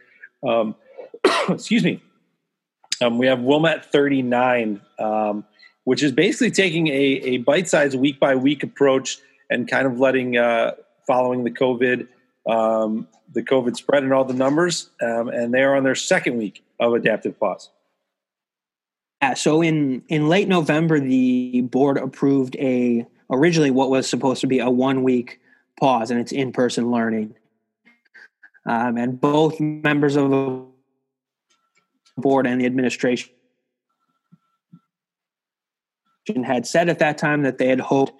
Um, 0.47 0.75
excuse 1.49 1.83
me. 1.83 2.03
Um, 3.01 3.17
we 3.17 3.27
have 3.27 3.41
Wilmette 3.41 3.91
39. 3.91 4.81
Um, 4.99 5.45
which 5.85 6.01
is 6.03 6.11
basically 6.11 6.51
taking 6.51 6.87
a, 6.87 6.91
a 6.91 7.37
bite-sized 7.37 7.97
week 7.97 8.19
by 8.19 8.35
week 8.35 8.63
approach 8.63 9.17
and 9.49 9.67
kind 9.67 9.85
of 9.85 9.99
letting 9.99 10.37
uh, 10.37 10.71
following 11.05 11.43
the 11.43 11.51
COVID 11.51 12.07
um, 12.49 13.07
the 13.31 13.41
COVID 13.41 13.75
spread 13.75 14.03
and 14.03 14.13
all 14.13 14.25
the 14.25 14.33
numbers, 14.33 14.89
um, 15.01 15.29
and 15.29 15.53
they 15.53 15.63
are 15.63 15.75
on 15.75 15.83
their 15.83 15.95
second 15.95 16.37
week 16.37 16.63
of 16.79 16.93
adaptive 16.93 17.39
pause. 17.39 17.69
Yeah, 19.21 19.33
so 19.33 19.61
in 19.61 20.03
in 20.09 20.27
late 20.27 20.47
November, 20.47 20.99
the 20.99 21.61
board 21.61 21.97
approved 21.97 22.55
a 22.57 23.05
originally 23.29 23.71
what 23.71 23.89
was 23.89 24.09
supposed 24.09 24.41
to 24.41 24.47
be 24.47 24.59
a 24.59 24.69
one 24.69 25.03
week 25.03 25.39
pause, 25.79 26.11
and 26.11 26.19
it's 26.19 26.31
in 26.31 26.51
person 26.51 26.91
learning. 26.91 27.35
Um, 28.65 28.97
and 28.97 29.19
both 29.19 29.59
members 29.59 30.15
of 30.15 30.29
the 30.29 30.65
board 32.17 32.47
and 32.47 32.59
the 32.61 32.65
administration 32.65 33.31
had 36.43 36.65
said 36.65 36.89
at 36.89 36.99
that 36.99 37.17
time 37.17 37.43
that 37.43 37.57
they 37.57 37.67
had 37.67 37.79
hoped 37.79 38.13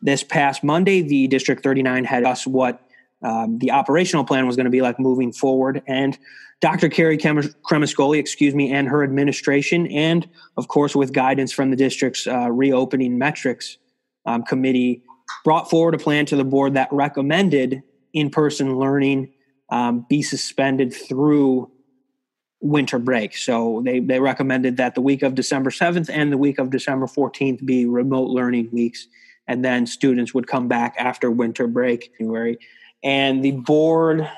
this 0.00 0.22
past 0.22 0.62
Monday, 0.62 1.02
the 1.02 1.26
District 1.26 1.62
39 1.62 2.04
had 2.04 2.24
us 2.24 2.46
what 2.46 2.80
um, 3.22 3.58
the 3.58 3.72
operational 3.72 4.24
plan 4.24 4.46
was 4.46 4.56
going 4.56 4.64
to 4.64 4.70
be 4.70 4.80
like 4.80 4.98
moving 4.98 5.32
forward. 5.32 5.82
And 5.86 6.16
Dr. 6.60 6.88
Kari 6.88 7.18
Cremascoli, 7.18 8.18
excuse 8.18 8.54
me, 8.54 8.72
and 8.72 8.88
her 8.88 9.02
administration, 9.02 9.86
and 9.88 10.28
of 10.56 10.68
course 10.68 10.94
with 10.94 11.12
guidance 11.12 11.52
from 11.52 11.70
the 11.70 11.76
district's 11.76 12.26
uh, 12.26 12.50
reopening 12.50 13.18
metrics 13.18 13.78
um, 14.26 14.42
committee, 14.42 15.02
brought 15.44 15.68
forward 15.68 15.94
a 15.94 15.98
plan 15.98 16.26
to 16.26 16.36
the 16.36 16.44
board 16.44 16.74
that 16.74 16.88
recommended 16.92 17.82
in-person 18.12 18.78
learning 18.78 19.32
um, 19.70 20.06
be 20.08 20.22
suspended 20.22 20.92
through 20.92 21.70
winter 22.60 22.98
break. 22.98 23.36
So 23.36 23.82
they, 23.84 24.00
they 24.00 24.20
recommended 24.20 24.76
that 24.78 24.94
the 24.94 25.00
week 25.00 25.22
of 25.22 25.34
December 25.34 25.70
7th 25.70 26.10
and 26.12 26.32
the 26.32 26.38
week 26.38 26.58
of 26.58 26.70
December 26.70 27.06
14th 27.06 27.64
be 27.64 27.86
remote 27.86 28.30
learning 28.30 28.68
weeks. 28.72 29.06
And 29.46 29.64
then 29.64 29.86
students 29.86 30.34
would 30.34 30.46
come 30.46 30.68
back 30.68 30.94
after 30.98 31.30
winter 31.30 31.66
break, 31.66 32.16
January. 32.18 32.58
And 33.02 33.44
the 33.44 33.52
board 33.52 34.28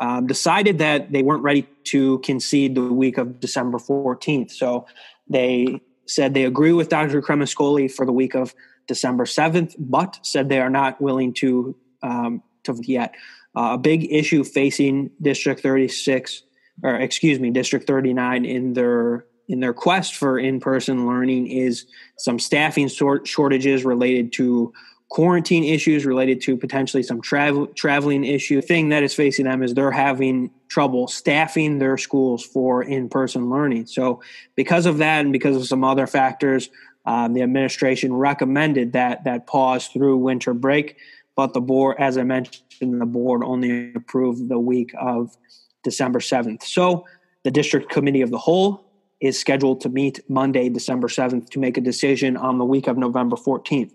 um, 0.00 0.26
decided 0.26 0.78
that 0.78 1.12
they 1.12 1.22
weren't 1.22 1.44
ready 1.44 1.66
to 1.84 2.18
concede 2.18 2.74
the 2.74 2.92
week 2.92 3.18
of 3.18 3.38
December 3.38 3.78
14th. 3.78 4.50
So 4.50 4.86
they 5.28 5.80
said 6.06 6.34
they 6.34 6.44
agree 6.44 6.72
with 6.72 6.88
Dr. 6.88 7.22
Cremascoli 7.22 7.90
for 7.90 8.04
the 8.04 8.12
week 8.12 8.34
of 8.34 8.54
December 8.88 9.24
7th, 9.24 9.76
but 9.78 10.18
said 10.22 10.48
they 10.48 10.60
are 10.60 10.70
not 10.70 11.00
willing 11.00 11.32
to, 11.34 11.76
um, 12.02 12.42
to 12.64 12.76
yet. 12.82 13.14
Uh, 13.56 13.70
a 13.74 13.78
big 13.78 14.10
issue 14.12 14.42
facing 14.42 15.10
District 15.20 15.60
36 15.60 16.42
or 16.82 16.96
excuse 16.96 17.38
me, 17.38 17.50
District 17.50 17.86
39 17.86 18.44
in 18.44 18.72
their 18.74 19.26
in 19.48 19.60
their 19.60 19.74
quest 19.74 20.14
for 20.14 20.38
in-person 20.38 21.06
learning 21.06 21.48
is 21.48 21.84
some 22.16 22.38
staffing 22.38 22.88
shortages 22.88 23.84
related 23.84 24.32
to 24.32 24.72
quarantine 25.10 25.64
issues 25.64 26.06
related 26.06 26.40
to 26.40 26.56
potentially 26.56 27.02
some 27.02 27.20
travel 27.20 27.66
traveling 27.68 28.24
issue. 28.24 28.62
Thing 28.62 28.88
that 28.90 29.02
is 29.02 29.14
facing 29.14 29.44
them 29.44 29.62
is 29.62 29.74
they're 29.74 29.90
having 29.90 30.50
trouble 30.68 31.06
staffing 31.08 31.78
their 31.78 31.98
schools 31.98 32.44
for 32.44 32.82
in-person 32.82 33.50
learning. 33.50 33.86
So 33.86 34.22
because 34.54 34.86
of 34.86 34.98
that 34.98 35.20
and 35.20 35.32
because 35.32 35.56
of 35.56 35.66
some 35.66 35.84
other 35.84 36.06
factors 36.06 36.70
um, 37.04 37.34
the 37.34 37.42
administration 37.42 38.12
recommended 38.14 38.92
that 38.92 39.24
that 39.24 39.46
pause 39.46 39.88
through 39.88 40.16
winter 40.18 40.54
break 40.54 40.96
but 41.36 41.52
the 41.52 41.60
board 41.60 41.96
as 41.98 42.16
i 42.16 42.22
mentioned 42.22 43.00
the 43.00 43.06
board 43.06 43.42
only 43.44 43.92
approved 43.94 44.48
the 44.48 44.58
week 44.58 44.92
of 45.00 45.36
December 45.82 46.20
7th. 46.20 46.62
So 46.62 47.04
the 47.42 47.50
district 47.50 47.90
committee 47.90 48.22
of 48.22 48.30
the 48.30 48.38
whole 48.38 48.84
is 49.20 49.38
scheduled 49.38 49.80
to 49.80 49.88
meet 49.88 50.20
Monday, 50.28 50.68
December 50.68 51.08
7th 51.08 51.48
to 51.50 51.58
make 51.58 51.76
a 51.76 51.80
decision 51.80 52.36
on 52.36 52.58
the 52.58 52.64
week 52.64 52.88
of 52.88 52.98
November 52.98 53.36
14th. 53.36 53.92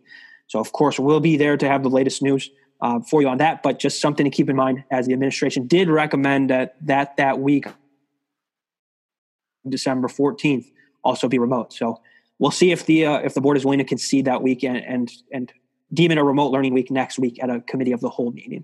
So, 0.47 0.59
of 0.59 0.71
course, 0.71 0.97
we'll 0.97 1.19
be 1.19 1.35
there 1.35 1.57
to 1.57 1.67
have 1.67 1.83
the 1.83 1.89
latest 1.89 2.21
news 2.21 2.49
uh, 2.79 3.01
for 3.01 3.21
you 3.21 3.27
on 3.27 3.37
that, 3.39 3.61
but 3.61 3.79
just 3.79 3.99
something 3.99 4.23
to 4.23 4.29
keep 4.29 4.49
in 4.49 4.55
mind 4.55 4.83
as 4.89 5.05
the 5.07 5.13
administration 5.13 5.67
did 5.67 5.89
recommend 5.89 6.49
that 6.49 6.75
that, 6.81 7.17
that 7.17 7.39
week, 7.39 7.65
December 9.67 10.07
14th, 10.07 10.71
also 11.03 11.27
be 11.27 11.39
remote. 11.39 11.73
So 11.73 12.01
we'll 12.39 12.51
see 12.51 12.71
if 12.71 12.85
the 12.85 13.05
uh, 13.05 13.17
if 13.17 13.33
the 13.33 13.41
board 13.41 13.57
is 13.57 13.65
willing 13.65 13.79
to 13.79 13.85
concede 13.85 14.25
that 14.25 14.41
week 14.41 14.63
and, 14.63 14.77
and, 14.77 15.11
and 15.33 15.51
deem 15.93 16.11
it 16.11 16.17
a 16.17 16.23
remote 16.23 16.51
learning 16.51 16.73
week 16.73 16.89
next 16.89 17.19
week 17.19 17.41
at 17.43 17.49
a 17.49 17.59
committee 17.61 17.91
of 17.91 17.99
the 17.99 18.09
whole 18.09 18.31
meeting. 18.31 18.63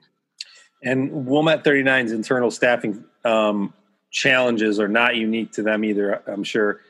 And 0.84 1.26
Wilmette 1.26 1.64
39's 1.64 2.12
internal 2.12 2.52
staffing 2.52 3.06
um, 3.24 3.74
challenges 4.12 4.80
are 4.80 4.88
not 4.88 5.16
unique 5.16 5.54
to 5.54 5.64
them 5.64 5.84
either. 5.84 6.22
I'm 6.28 6.44
sure. 6.44 6.82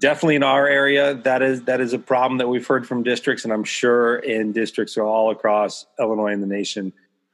Definitely 0.00 0.36
in 0.36 0.42
our 0.44 0.68
area, 0.68 1.14
that 1.14 1.42
is 1.42 1.62
that 1.64 1.80
is 1.80 1.92
a 1.92 1.98
problem 1.98 2.38
that 2.38 2.46
we've 2.46 2.66
heard 2.66 2.86
from 2.86 3.02
districts, 3.02 3.42
and 3.42 3.52
I'm 3.52 3.64
sure 3.64 4.16
in 4.16 4.52
districts 4.52 4.96
all 4.96 5.32
across 5.32 5.86
Illinois 5.98 6.32
and 6.32 6.40
the 6.40 6.46
nation, 6.46 6.92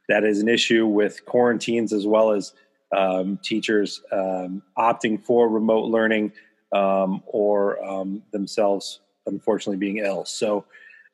that 0.09 0.25
is 0.25 0.41
an 0.41 0.49
issue 0.49 0.87
with 0.87 1.27
quarantines 1.27 1.93
as 1.93 2.07
well 2.07 2.31
as 2.33 2.55
um, 2.97 3.39
teachers 3.43 4.01
um, 4.13 4.63
opting 4.79 5.23
for 5.23 5.49
remote 5.49 5.91
learning 5.91 6.33
um, 6.73 7.23
or 7.27 7.85
um, 7.85 8.23
themselves, 8.33 9.01
unfortunately, 9.27 9.77
being 9.77 9.99
ill. 9.99 10.25
So 10.25 10.65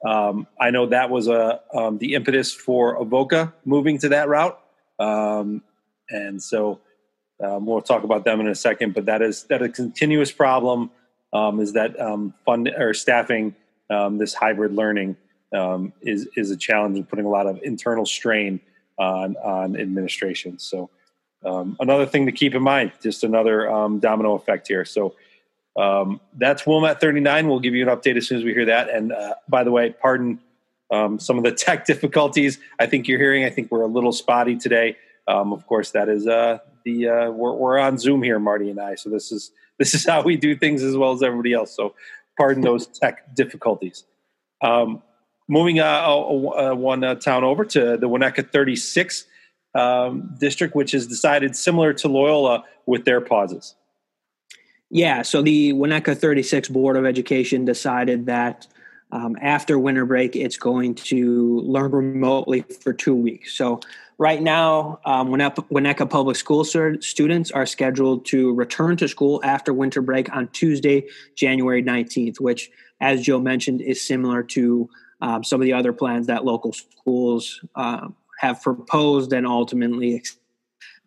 um, 0.07 0.47
I 0.59 0.71
know 0.71 0.87
that 0.87 1.11
was 1.11 1.29
a 1.29 1.61
um, 1.75 1.99
the 1.99 2.15
impetus 2.15 2.53
for 2.53 2.95
Avoca 2.95 3.53
moving 3.65 3.99
to 3.99 4.09
that 4.11 4.29
route, 4.29 4.59
um, 4.99 5.63
and 6.09 6.43
so 6.43 6.81
um, 7.45 7.67
we'll 7.67 7.83
talk 7.83 8.03
about 8.03 8.25
them 8.25 8.41
in 8.41 8.49
a 8.49 8.55
second. 8.55 8.95
But 8.95 9.07
that 9.07 9.21
is 9.21 9.45
that 9.45 9.61
a 9.61 9.69
continuous 9.69 10.33
problem 10.33 10.91
um, 11.35 11.61
is 11.61 11.75
that 11.75 12.01
um, 12.01 12.33
fund 12.47 12.69
or 12.69 12.95
staffing 12.95 13.55
this 14.13 14.33
hybrid 14.33 14.73
learning 14.73 15.17
is 16.01 16.29
is 16.35 16.51
a 16.51 16.57
challenge 16.57 16.97
and 16.97 17.09
putting 17.09 17.27
a 17.27 17.31
lot 17.31 17.47
of 17.47 17.61
internal 17.63 18.07
strain 18.07 18.59
on 18.99 19.37
on 19.37 19.77
administration. 19.77 20.59
So 20.59 20.89
another 21.43 22.07
thing 22.07 22.25
to 22.25 22.33
keep 22.33 22.55
in 22.55 22.63
mind, 22.63 22.93
just 23.03 23.23
another 23.23 23.67
domino 24.01 24.35
effect 24.35 24.67
here. 24.69 24.87
So. 24.87 25.15
Um, 25.81 26.21
that's 26.37 26.67
Wilmette 26.67 27.01
39. 27.01 27.49
We'll 27.49 27.59
give 27.59 27.75
you 27.75 27.89
an 27.89 27.97
update 27.97 28.17
as 28.17 28.29
soon 28.29 28.39
as 28.39 28.45
we 28.45 28.53
hear 28.53 28.67
that. 28.67 28.91
And 28.91 29.13
uh, 29.13 29.35
by 29.49 29.65
the 29.65 29.71
way, 29.71 29.91
pardon 29.91 30.39
um, 30.91 31.19
some 31.19 31.39
of 31.39 31.45
the 31.45 31.53
tech 31.67 31.87
difficulties 31.87 32.59
I 32.79 32.87
think 32.87 33.09
you're 33.09 33.19
hearing. 33.19 33.45
I 33.45 33.51
think 33.51 33.71
we're 33.71 33.83
a 33.83 33.87
little 33.87 34.13
spotty 34.13 34.57
today. 34.57 34.97
Um, 35.27 35.53
of 35.53 35.67
course, 35.67 35.93
that 35.93 36.09
is 36.09 36.27
uh, 36.27 36.59
the 36.85 37.09
uh, 37.09 37.31
we're, 37.31 37.55
we're 37.55 37.79
on 37.79 37.97
Zoom 37.99 38.23
here, 38.23 38.39
Marty 38.39 38.69
and 38.69 38.81
I. 38.81 38.97
So 38.97 39.09
this 39.09 39.33
is 39.33 39.53
this 39.79 39.95
is 39.95 40.07
how 40.07 40.23
we 40.23 40.37
do 40.37 40.55
things 40.55 40.83
as 40.83 40.97
well 40.97 41.13
as 41.13 41.23
everybody 41.23 41.55
else. 41.55 41.75
So 41.75 41.95
pardon 42.37 42.63
those 42.63 42.87
tech 43.01 43.35
difficulties. 43.35 44.05
Um, 44.63 45.03
moving 45.49 45.81
uh, 45.81 45.85
uh, 45.85 46.75
one 46.75 47.03
uh, 47.03 47.15
town 47.15 47.45
over 47.45 47.65
to 47.65 47.97
the 47.97 48.09
Winnetka 48.09 48.53
36 48.53 49.25
um, 49.75 50.35
district, 50.39 50.75
which 50.75 50.93
is 50.93 51.07
decided 51.07 51.57
similar 51.57 51.95
to 51.95 52.09
Loyola 52.09 52.65
with 52.85 53.07
their 53.07 53.23
pauses. 53.23 53.75
Yeah, 54.91 55.23
so 55.23 55.41
the 55.41 55.73
Winnetka 55.73 56.19
36 56.19 56.69
Board 56.69 56.97
of 56.97 57.07
Education 57.07 57.65
decided 57.65 58.27
that 58.27 58.67
um, 59.13 59.37
after 59.41 59.79
winter 59.79 60.05
break, 60.05 60.35
it's 60.35 60.57
going 60.57 60.97
to 60.97 61.61
learn 61.61 61.93
remotely 61.93 62.63
for 62.63 62.93
two 62.93 63.15
weeks. 63.15 63.55
So 63.55 63.81
right 64.19 64.43
now, 64.43 65.01
um, 65.05 65.29
Winnetka 65.29 66.11
Public 66.11 66.37
School 66.37 66.65
students 66.65 67.51
are 67.53 67.67
scheduled 67.67 68.25
to 68.27 68.53
return 68.55 68.97
to 68.97 69.09
school 69.09 69.41
after 69.45 69.73
winter 69.73 70.03
break 70.03 70.35
on 70.35 70.49
Tuesday, 70.49 71.07
January 71.37 71.83
19th, 71.83 72.41
which, 72.41 72.71
as 73.01 73.23
Joe 73.23 73.41
mentioned, 73.41 73.81
is 73.81 74.05
similar 74.05 74.43
to 74.45 74.89
um, 75.21 75.45
some 75.45 75.61
of 75.61 75.65
the 75.65 75.73
other 75.73 75.93
plans 75.93 76.27
that 76.27 76.45
local 76.45 76.73
schools 76.73 77.61
uh, 77.77 78.09
have 78.39 78.63
proposed 78.63 79.33
and 79.33 79.47
ultimately 79.47 80.23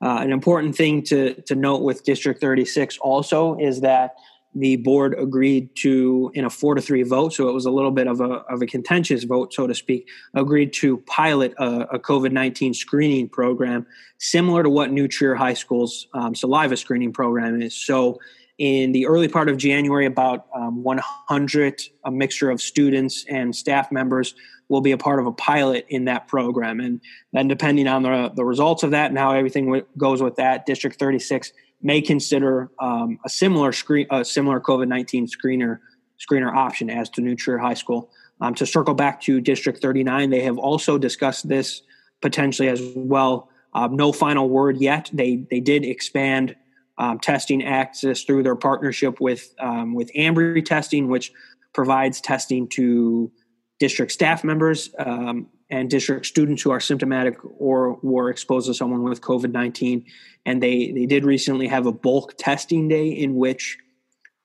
uh, 0.01 0.19
an 0.21 0.31
important 0.31 0.75
thing 0.75 1.03
to, 1.03 1.33
to 1.43 1.55
note 1.55 1.81
with 1.81 2.03
District 2.03 2.39
36 2.39 2.97
also 2.97 3.57
is 3.57 3.81
that 3.81 4.15
the 4.55 4.75
board 4.77 5.15
agreed 5.17 5.75
to, 5.77 6.31
in 6.35 6.45
a 6.45 6.49
four 6.49 6.75
to 6.75 6.81
three 6.81 7.03
vote, 7.03 7.33
so 7.33 7.49
it 7.49 7.53
was 7.53 7.65
a 7.65 7.71
little 7.71 7.91
bit 7.91 8.07
of 8.07 8.21
a, 8.21 8.43
of 8.49 8.61
a 8.61 8.65
contentious 8.65 9.23
vote, 9.23 9.53
so 9.53 9.65
to 9.65 9.73
speak, 9.73 10.07
agreed 10.35 10.73
to 10.73 10.97
pilot 11.07 11.53
a, 11.57 11.95
a 11.95 11.99
COVID 11.99 12.31
19 12.31 12.73
screening 12.73 13.27
program 13.27 13.85
similar 14.19 14.63
to 14.63 14.69
what 14.69 14.91
New 14.91 15.07
Trier 15.07 15.35
High 15.35 15.55
School's 15.55 16.07
um, 16.13 16.35
saliva 16.35 16.77
screening 16.77 17.13
program 17.13 17.61
is. 17.61 17.75
So, 17.75 18.19
in 18.59 18.91
the 18.91 19.07
early 19.07 19.27
part 19.27 19.49
of 19.49 19.57
January, 19.57 20.05
about 20.05 20.45
um, 20.55 20.83
100, 20.83 21.81
a 22.05 22.11
mixture 22.11 22.51
of 22.51 22.61
students 22.61 23.25
and 23.27 23.53
staff 23.55 23.91
members, 23.91 24.35
will 24.73 24.81
be 24.81 24.91
a 24.91 24.97
part 24.97 25.19
of 25.19 25.27
a 25.27 25.31
pilot 25.31 25.85
in 25.87 26.05
that 26.05 26.27
program. 26.27 26.79
And 26.79 26.99
then, 27.31 27.47
depending 27.47 27.87
on 27.87 28.01
the, 28.01 28.31
the 28.35 28.43
results 28.43 28.81
of 28.81 28.91
that 28.91 29.11
and 29.11 29.17
how 29.17 29.31
everything 29.31 29.65
w- 29.65 29.85
goes 29.97 30.21
with 30.21 30.35
that, 30.37 30.65
District 30.65 30.97
36 30.97 31.53
may 31.83 32.01
consider 32.01 32.71
um, 32.79 33.19
a 33.23 33.29
similar 33.29 33.71
screen, 33.71 34.07
a 34.09 34.25
similar 34.25 34.59
COVID 34.59 34.87
19 34.87 35.27
screener 35.27 35.79
screener 36.19 36.53
option 36.53 36.89
as 36.89 37.09
to 37.11 37.21
New 37.21 37.35
Trier 37.35 37.59
High 37.59 37.75
School. 37.75 38.09
Um, 38.41 38.55
to 38.55 38.65
circle 38.65 38.95
back 38.95 39.21
to 39.21 39.39
District 39.39 39.79
39, 39.79 40.31
they 40.31 40.41
have 40.41 40.57
also 40.57 40.97
discussed 40.97 41.47
this 41.47 41.83
potentially 42.21 42.67
as 42.67 42.81
well. 42.95 43.49
Um, 43.73 43.95
no 43.95 44.11
final 44.11 44.49
word 44.49 44.77
yet. 44.77 45.09
They 45.13 45.45
they 45.51 45.59
did 45.59 45.85
expand 45.85 46.55
um, 46.97 47.19
testing 47.19 47.63
access 47.63 48.23
through 48.23 48.41
their 48.41 48.55
partnership 48.55 49.21
with 49.21 49.53
um, 49.59 49.93
with 49.93 50.11
Ambry 50.13 50.65
Testing, 50.65 51.09
which 51.09 51.31
provides 51.73 52.21
testing 52.21 52.67
to 52.69 53.31
district 53.79 54.11
staff 54.11 54.43
members 54.43 54.89
um, 54.99 55.47
and 55.69 55.89
district 55.89 56.25
students 56.25 56.61
who 56.61 56.71
are 56.71 56.79
symptomatic 56.79 57.37
or 57.43 57.97
were 58.03 58.29
exposed 58.29 58.67
to 58.67 58.73
someone 58.73 59.03
with 59.03 59.21
COVID 59.21 59.51
19. 59.51 60.05
And 60.45 60.61
they, 60.61 60.91
they 60.91 61.05
did 61.05 61.25
recently 61.25 61.67
have 61.67 61.85
a 61.85 61.91
bulk 61.91 62.35
testing 62.37 62.87
day 62.87 63.07
in 63.07 63.35
which 63.35 63.77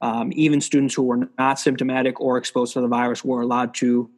um, 0.00 0.32
even 0.34 0.60
students 0.60 0.94
who 0.94 1.02
were 1.02 1.28
not 1.38 1.58
symptomatic 1.58 2.20
or 2.20 2.38
exposed 2.38 2.72
to 2.74 2.80
the 2.80 2.88
virus 2.88 3.24
were 3.24 3.40
allowed 3.40 3.74
to 3.74 4.10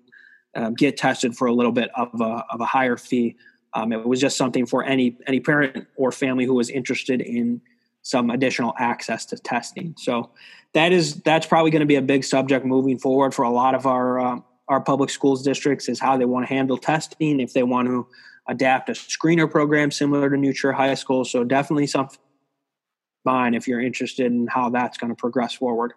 um, 0.55 0.75
get 0.75 0.96
tested 0.96 1.37
for 1.37 1.46
a 1.46 1.53
little 1.53 1.73
bit 1.73 1.90
of 1.96 2.20
a, 2.20 2.44
of 2.51 2.61
a 2.61 2.66
higher 2.66 2.96
fee. 2.96 3.37
Um, 3.73 3.92
it 3.92 4.07
was 4.07 4.20
just 4.20 4.37
something 4.37 4.66
for 4.66 4.85
any 4.85 5.16
any 5.27 5.38
parent 5.38 5.87
or 5.96 6.11
family 6.11 6.44
who 6.44 6.55
was 6.55 6.70
interested 6.70 7.20
in 7.20 7.61
some 8.03 8.31
additional 8.31 8.75
access 8.79 9.25
to 9.27 9.37
testing. 9.37 9.94
So 9.96 10.31
that 10.73 10.92
is 10.92 11.16
that's 11.23 11.46
probably 11.46 11.70
going 11.70 11.81
to 11.81 11.87
be 11.87 11.96
a 11.96 12.03
big 12.03 12.25
subject 12.25 12.66
moving 12.66 12.99
forward 12.99 13.33
for 13.33 13.44
a 13.44 13.51
lot 13.51 13.75
of 13.75 13.87
our 13.87 14.18
uh, 14.18 14.40
our 14.70 14.80
public 14.80 15.11
schools 15.11 15.42
districts 15.42 15.88
is 15.88 15.98
how 15.98 16.16
they 16.16 16.24
want 16.24 16.46
to 16.46 16.54
handle 16.54 16.78
testing, 16.78 17.40
if 17.40 17.52
they 17.52 17.64
want 17.64 17.88
to 17.88 18.06
adapt 18.48 18.88
a 18.88 18.92
screener 18.92 19.50
program 19.50 19.90
similar 19.90 20.30
to 20.30 20.37
New 20.37 20.52
Trier 20.52 20.72
High 20.72 20.94
School. 20.94 21.24
So 21.24 21.42
definitely 21.42 21.88
something 21.88 22.18
fine 23.24 23.54
if 23.54 23.66
you're 23.66 23.80
interested 23.80 24.26
in 24.26 24.46
how 24.46 24.70
that's 24.70 24.96
going 24.96 25.11
to 25.11 25.16
progress 25.16 25.54
forward. 25.54 25.92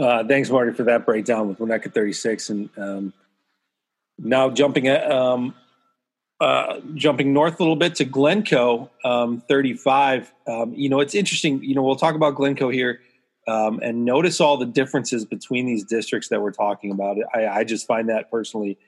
Uh, 0.00 0.24
thanks, 0.26 0.50
Marty, 0.50 0.72
for 0.72 0.84
that 0.84 1.04
breakdown 1.04 1.46
with 1.46 1.58
Winnetka 1.58 1.92
36. 1.92 2.50
And 2.50 2.70
um, 2.78 3.12
now 4.18 4.48
jumping 4.48 4.88
at, 4.88 5.08
um, 5.08 5.54
uh, 6.40 6.80
jumping 6.94 7.34
north 7.34 7.60
a 7.60 7.62
little 7.62 7.76
bit 7.76 7.94
to 7.96 8.04
Glencoe, 8.06 8.90
um, 9.04 9.42
35. 9.46 10.32
Um, 10.48 10.72
you 10.74 10.88
know, 10.88 11.00
it's 11.00 11.14
interesting. 11.14 11.62
You 11.62 11.74
know, 11.74 11.82
we'll 11.82 11.96
talk 11.96 12.14
about 12.14 12.34
Glencoe 12.34 12.70
here 12.70 13.00
um, 13.46 13.80
and 13.82 14.04
notice 14.04 14.40
all 14.40 14.56
the 14.56 14.66
differences 14.66 15.24
between 15.24 15.66
these 15.66 15.84
districts 15.84 16.28
that 16.28 16.40
we're 16.40 16.52
talking 16.52 16.90
about. 16.90 17.16
I, 17.34 17.46
I 17.46 17.64
just 17.64 17.86
find 17.86 18.08
that 18.08 18.30
personally 18.30 18.78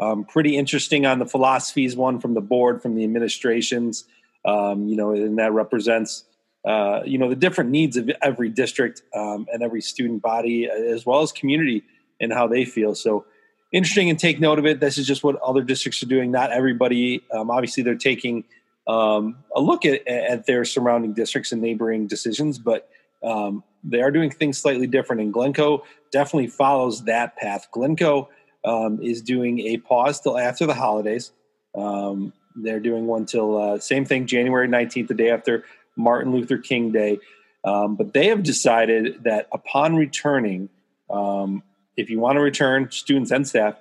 um, 0.00 0.24
pretty 0.24 0.56
interesting 0.56 1.06
on 1.06 1.18
the 1.18 1.26
philosophies, 1.26 1.94
one 1.94 2.20
from 2.20 2.34
the 2.34 2.40
board, 2.40 2.82
from 2.82 2.94
the 2.94 3.04
administrations, 3.04 4.04
um, 4.44 4.88
you 4.88 4.96
know, 4.96 5.12
and 5.12 5.38
that 5.38 5.52
represents, 5.52 6.24
uh, 6.64 7.00
you 7.04 7.18
know, 7.18 7.28
the 7.28 7.36
different 7.36 7.70
needs 7.70 7.96
of 7.96 8.10
every 8.22 8.48
district 8.48 9.02
um, 9.14 9.46
and 9.52 9.62
every 9.62 9.82
student 9.82 10.22
body, 10.22 10.68
as 10.68 11.04
well 11.04 11.20
as 11.20 11.32
community 11.32 11.82
and 12.20 12.32
how 12.32 12.46
they 12.46 12.64
feel. 12.64 12.94
So, 12.94 13.26
interesting 13.72 14.10
and 14.10 14.18
take 14.18 14.40
note 14.40 14.58
of 14.58 14.66
it. 14.66 14.80
This 14.80 14.98
is 14.98 15.06
just 15.06 15.22
what 15.22 15.36
other 15.42 15.62
districts 15.62 16.02
are 16.02 16.06
doing. 16.06 16.30
Not 16.30 16.50
everybody, 16.50 17.22
um, 17.32 17.50
obviously, 17.50 17.82
they're 17.82 17.94
taking 17.94 18.44
um, 18.86 19.36
a 19.54 19.60
look 19.60 19.84
at, 19.84 20.06
at, 20.08 20.46
their 20.46 20.64
surrounding 20.64 21.12
districts 21.12 21.52
and 21.52 21.62
neighboring 21.62 22.06
decisions, 22.06 22.58
but 22.58 22.88
um, 23.22 23.64
they 23.82 24.00
are 24.00 24.10
doing 24.10 24.30
things 24.30 24.58
slightly 24.58 24.86
different. 24.86 25.22
And 25.22 25.32
Glencoe 25.32 25.84
definitely 26.12 26.48
follows 26.48 27.04
that 27.04 27.36
path. 27.36 27.68
Glencoe 27.70 28.28
um, 28.64 29.00
is 29.02 29.22
doing 29.22 29.60
a 29.60 29.78
pause 29.78 30.20
till 30.20 30.38
after 30.38 30.66
the 30.66 30.74
holidays. 30.74 31.32
Um, 31.74 32.32
they're 32.56 32.80
doing 32.80 33.06
one 33.06 33.26
till 33.26 33.56
uh, 33.56 33.78
same 33.78 34.04
thing, 34.04 34.26
January 34.26 34.68
19th, 34.68 35.08
the 35.08 35.14
day 35.14 35.30
after 35.30 35.64
Martin 35.96 36.32
Luther 36.32 36.58
King 36.58 36.92
Day. 36.92 37.18
Um, 37.64 37.96
but 37.96 38.12
they 38.12 38.28
have 38.28 38.42
decided 38.42 39.24
that 39.24 39.48
upon 39.52 39.96
returning, 39.96 40.68
um, 41.10 41.62
if 41.96 42.10
you 42.10 42.18
want 42.18 42.36
to 42.36 42.40
return 42.40 42.90
students 42.90 43.30
and 43.30 43.46
staff 43.46 43.76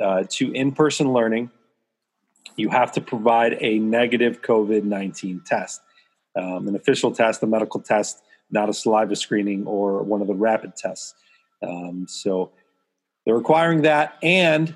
uh, 0.00 0.24
to 0.30 0.52
in 0.52 0.72
person 0.72 1.12
learning, 1.12 1.50
you 2.56 2.70
have 2.70 2.92
to 2.92 3.00
provide 3.00 3.56
a 3.60 3.78
negative 3.78 4.42
COVID 4.42 4.84
19 4.84 5.42
test, 5.46 5.80
um, 6.36 6.68
an 6.68 6.76
official 6.76 7.12
test, 7.12 7.42
a 7.42 7.46
medical 7.46 7.80
test, 7.80 8.22
not 8.50 8.68
a 8.68 8.74
saliva 8.74 9.16
screening 9.16 9.66
or 9.66 10.02
one 10.02 10.20
of 10.20 10.26
the 10.26 10.34
rapid 10.34 10.76
tests. 10.76 11.14
Um, 11.62 12.06
so 12.08 12.52
they're 13.24 13.36
requiring 13.36 13.82
that. 13.82 14.16
And, 14.22 14.74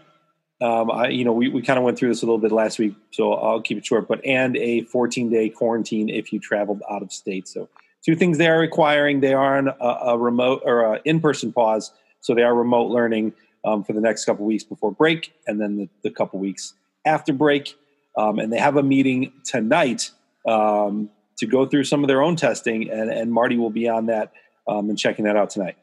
um, 0.60 0.90
I, 0.90 1.08
you 1.08 1.24
know, 1.24 1.32
we, 1.32 1.48
we 1.48 1.62
kind 1.62 1.78
of 1.78 1.84
went 1.84 1.98
through 1.98 2.08
this 2.08 2.22
a 2.22 2.26
little 2.26 2.38
bit 2.38 2.52
last 2.52 2.78
week, 2.78 2.94
so 3.12 3.32
I'll 3.32 3.62
keep 3.62 3.78
it 3.78 3.86
short, 3.86 4.08
but 4.08 4.24
and 4.24 4.56
a 4.56 4.82
14 4.82 5.30
day 5.30 5.48
quarantine 5.48 6.08
if 6.08 6.32
you 6.32 6.40
traveled 6.40 6.82
out 6.90 7.02
of 7.02 7.12
state. 7.12 7.48
So, 7.48 7.68
two 8.04 8.16
things 8.16 8.38
they 8.38 8.48
are 8.48 8.58
requiring 8.58 9.20
they 9.20 9.34
are 9.34 9.58
on 9.58 9.68
a, 9.68 10.10
a 10.10 10.18
remote 10.18 10.62
or 10.64 10.96
in 11.04 11.20
person 11.20 11.52
pause 11.52 11.92
so 12.20 12.34
they 12.34 12.42
are 12.42 12.54
remote 12.54 12.90
learning 12.90 13.32
um, 13.64 13.84
for 13.84 13.92
the 13.92 14.00
next 14.00 14.24
couple 14.24 14.44
weeks 14.44 14.64
before 14.64 14.92
break, 14.92 15.32
and 15.46 15.60
then 15.60 15.76
the, 15.76 15.88
the 16.02 16.10
couple 16.10 16.38
weeks 16.38 16.74
after 17.04 17.32
break. 17.32 17.74
Um, 18.16 18.38
and 18.38 18.52
they 18.52 18.58
have 18.58 18.76
a 18.76 18.82
meeting 18.82 19.32
tonight 19.44 20.10
um, 20.46 21.10
to 21.40 21.46
go 21.46 21.66
through 21.66 21.84
some 21.84 22.04
of 22.04 22.08
their 22.08 22.22
own 22.22 22.36
testing, 22.36 22.90
and, 22.90 23.10
and 23.10 23.32
Marty 23.32 23.56
will 23.56 23.70
be 23.70 23.88
on 23.88 24.06
that 24.06 24.32
um, 24.68 24.88
and 24.88 24.98
checking 24.98 25.24
that 25.24 25.36
out 25.36 25.50
tonight. 25.50 25.76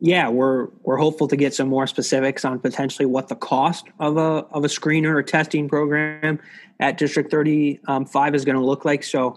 Yeah, 0.00 0.28
we're 0.28 0.68
we're 0.82 0.96
hopeful 0.96 1.26
to 1.26 1.36
get 1.36 1.54
some 1.54 1.68
more 1.68 1.88
specifics 1.88 2.44
on 2.44 2.60
potentially 2.60 3.04
what 3.04 3.26
the 3.26 3.34
cost 3.34 3.86
of 3.98 4.16
a 4.16 4.46
of 4.52 4.64
a 4.64 4.68
screener 4.68 5.12
or 5.16 5.24
testing 5.24 5.68
program 5.68 6.38
at 6.78 6.98
District 6.98 7.30
Thirty 7.32 7.80
Five 8.06 8.34
is 8.36 8.44
going 8.44 8.56
to 8.56 8.64
look 8.64 8.84
like. 8.84 9.02
So, 9.02 9.36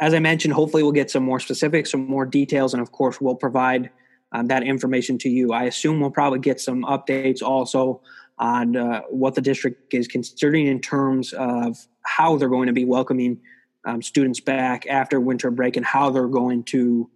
as 0.00 0.12
I 0.12 0.18
mentioned, 0.18 0.52
hopefully 0.52 0.82
we'll 0.82 0.90
get 0.90 1.12
some 1.12 1.22
more 1.22 1.38
specifics, 1.38 1.92
some 1.92 2.08
more 2.08 2.26
details, 2.26 2.74
and 2.74 2.82
of 2.82 2.90
course 2.90 3.20
we'll 3.20 3.36
provide 3.36 3.88
um, 4.32 4.48
that 4.48 4.64
information 4.64 5.16
to 5.18 5.28
you. 5.28 5.52
I 5.52 5.62
assume 5.64 6.00
we'll 6.00 6.10
probably 6.10 6.40
get 6.40 6.60
some 6.60 6.82
updates 6.82 7.40
also 7.40 8.00
on 8.38 8.76
uh, 8.76 9.02
what 9.10 9.36
the 9.36 9.40
district 9.40 9.94
is 9.94 10.08
considering 10.08 10.66
in 10.66 10.80
terms 10.80 11.32
of 11.34 11.86
how 12.02 12.36
they're 12.36 12.48
going 12.48 12.66
to 12.66 12.72
be 12.72 12.84
welcoming 12.84 13.40
um, 13.84 14.02
students 14.02 14.40
back 14.40 14.86
after 14.86 15.20
winter 15.20 15.50
break 15.50 15.76
and 15.76 15.84
how 15.84 16.10
they're 16.10 16.26
going 16.26 16.64
to, 16.64 17.10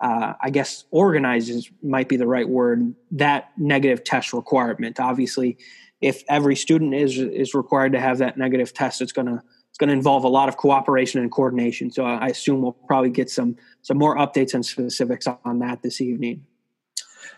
uh, 0.00 0.34
I 0.40 0.50
guess, 0.50 0.84
organize 0.90 1.70
might 1.82 2.08
be 2.08 2.16
the 2.16 2.26
right 2.26 2.48
word. 2.48 2.94
That 3.12 3.52
negative 3.56 4.04
test 4.04 4.32
requirement. 4.32 5.00
Obviously, 5.00 5.58
if 6.00 6.22
every 6.28 6.56
student 6.56 6.94
is 6.94 7.18
is 7.18 7.54
required 7.54 7.92
to 7.92 8.00
have 8.00 8.18
that 8.18 8.38
negative 8.38 8.72
test, 8.72 9.00
it's 9.00 9.12
gonna 9.12 9.42
it's 9.70 9.78
going 9.78 9.88
to 9.88 9.94
involve 9.94 10.24
a 10.24 10.28
lot 10.28 10.48
of 10.48 10.56
cooperation 10.56 11.20
and 11.20 11.30
coordination. 11.30 11.90
So 11.90 12.04
I 12.04 12.26
assume 12.26 12.60
we'll 12.60 12.72
probably 12.72 13.10
get 13.10 13.30
some 13.30 13.56
some 13.82 13.98
more 13.98 14.16
updates 14.16 14.54
and 14.54 14.64
specifics 14.66 15.26
on 15.44 15.60
that 15.60 15.82
this 15.82 16.00
evening. 16.00 16.44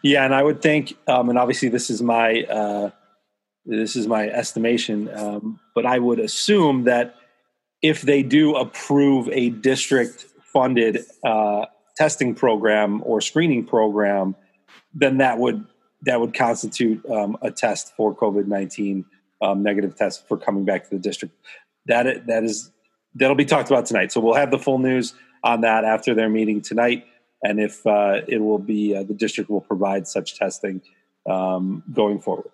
Yeah, 0.02 0.24
and 0.24 0.34
I 0.34 0.42
would 0.42 0.62
think, 0.62 0.96
um, 1.06 1.28
and 1.28 1.38
obviously 1.38 1.68
this 1.68 1.90
is 1.90 2.02
my 2.02 2.42
uh, 2.44 2.90
this 3.64 3.94
is 3.94 4.06
my 4.06 4.28
estimation, 4.28 5.08
um, 5.14 5.60
but 5.74 5.86
I 5.86 5.98
would 5.98 6.18
assume 6.18 6.84
that 6.84 7.14
if 7.82 8.02
they 8.02 8.22
do 8.22 8.56
approve 8.56 9.28
a 9.30 9.50
district 9.50 10.26
funded 10.52 11.04
uh, 11.24 11.66
testing 11.96 12.34
program 12.34 13.02
or 13.04 13.20
screening 13.20 13.64
program, 13.64 14.34
then 14.94 15.18
that 15.18 15.38
would 15.38 15.66
that 16.02 16.20
would 16.20 16.34
constitute 16.34 17.04
um, 17.10 17.36
a 17.42 17.50
test 17.50 17.94
for 17.96 18.14
COVID 18.14 18.46
nineteen 18.46 19.04
um, 19.40 19.62
negative 19.62 19.96
test 19.96 20.26
for 20.28 20.36
coming 20.36 20.64
back 20.64 20.84
to 20.84 20.90
the 20.90 20.98
district. 20.98 21.34
That 21.86 22.26
that 22.26 22.44
is 22.44 22.70
that'll 23.14 23.36
be 23.36 23.44
talked 23.44 23.70
about 23.70 23.86
tonight. 23.86 24.12
So 24.12 24.20
we'll 24.20 24.34
have 24.34 24.50
the 24.50 24.58
full 24.58 24.78
news 24.78 25.14
on 25.44 25.62
that 25.62 25.84
after 25.84 26.14
their 26.14 26.28
meeting 26.28 26.60
tonight 26.60 27.04
and 27.42 27.60
if 27.60 27.86
uh, 27.86 28.20
it 28.28 28.38
will 28.38 28.58
be 28.58 28.94
uh, 28.94 29.02
the 29.02 29.14
district 29.14 29.50
will 29.50 29.60
provide 29.60 30.06
such 30.06 30.38
testing 30.38 30.80
um, 31.28 31.82
going 31.92 32.20
forward. 32.20 32.50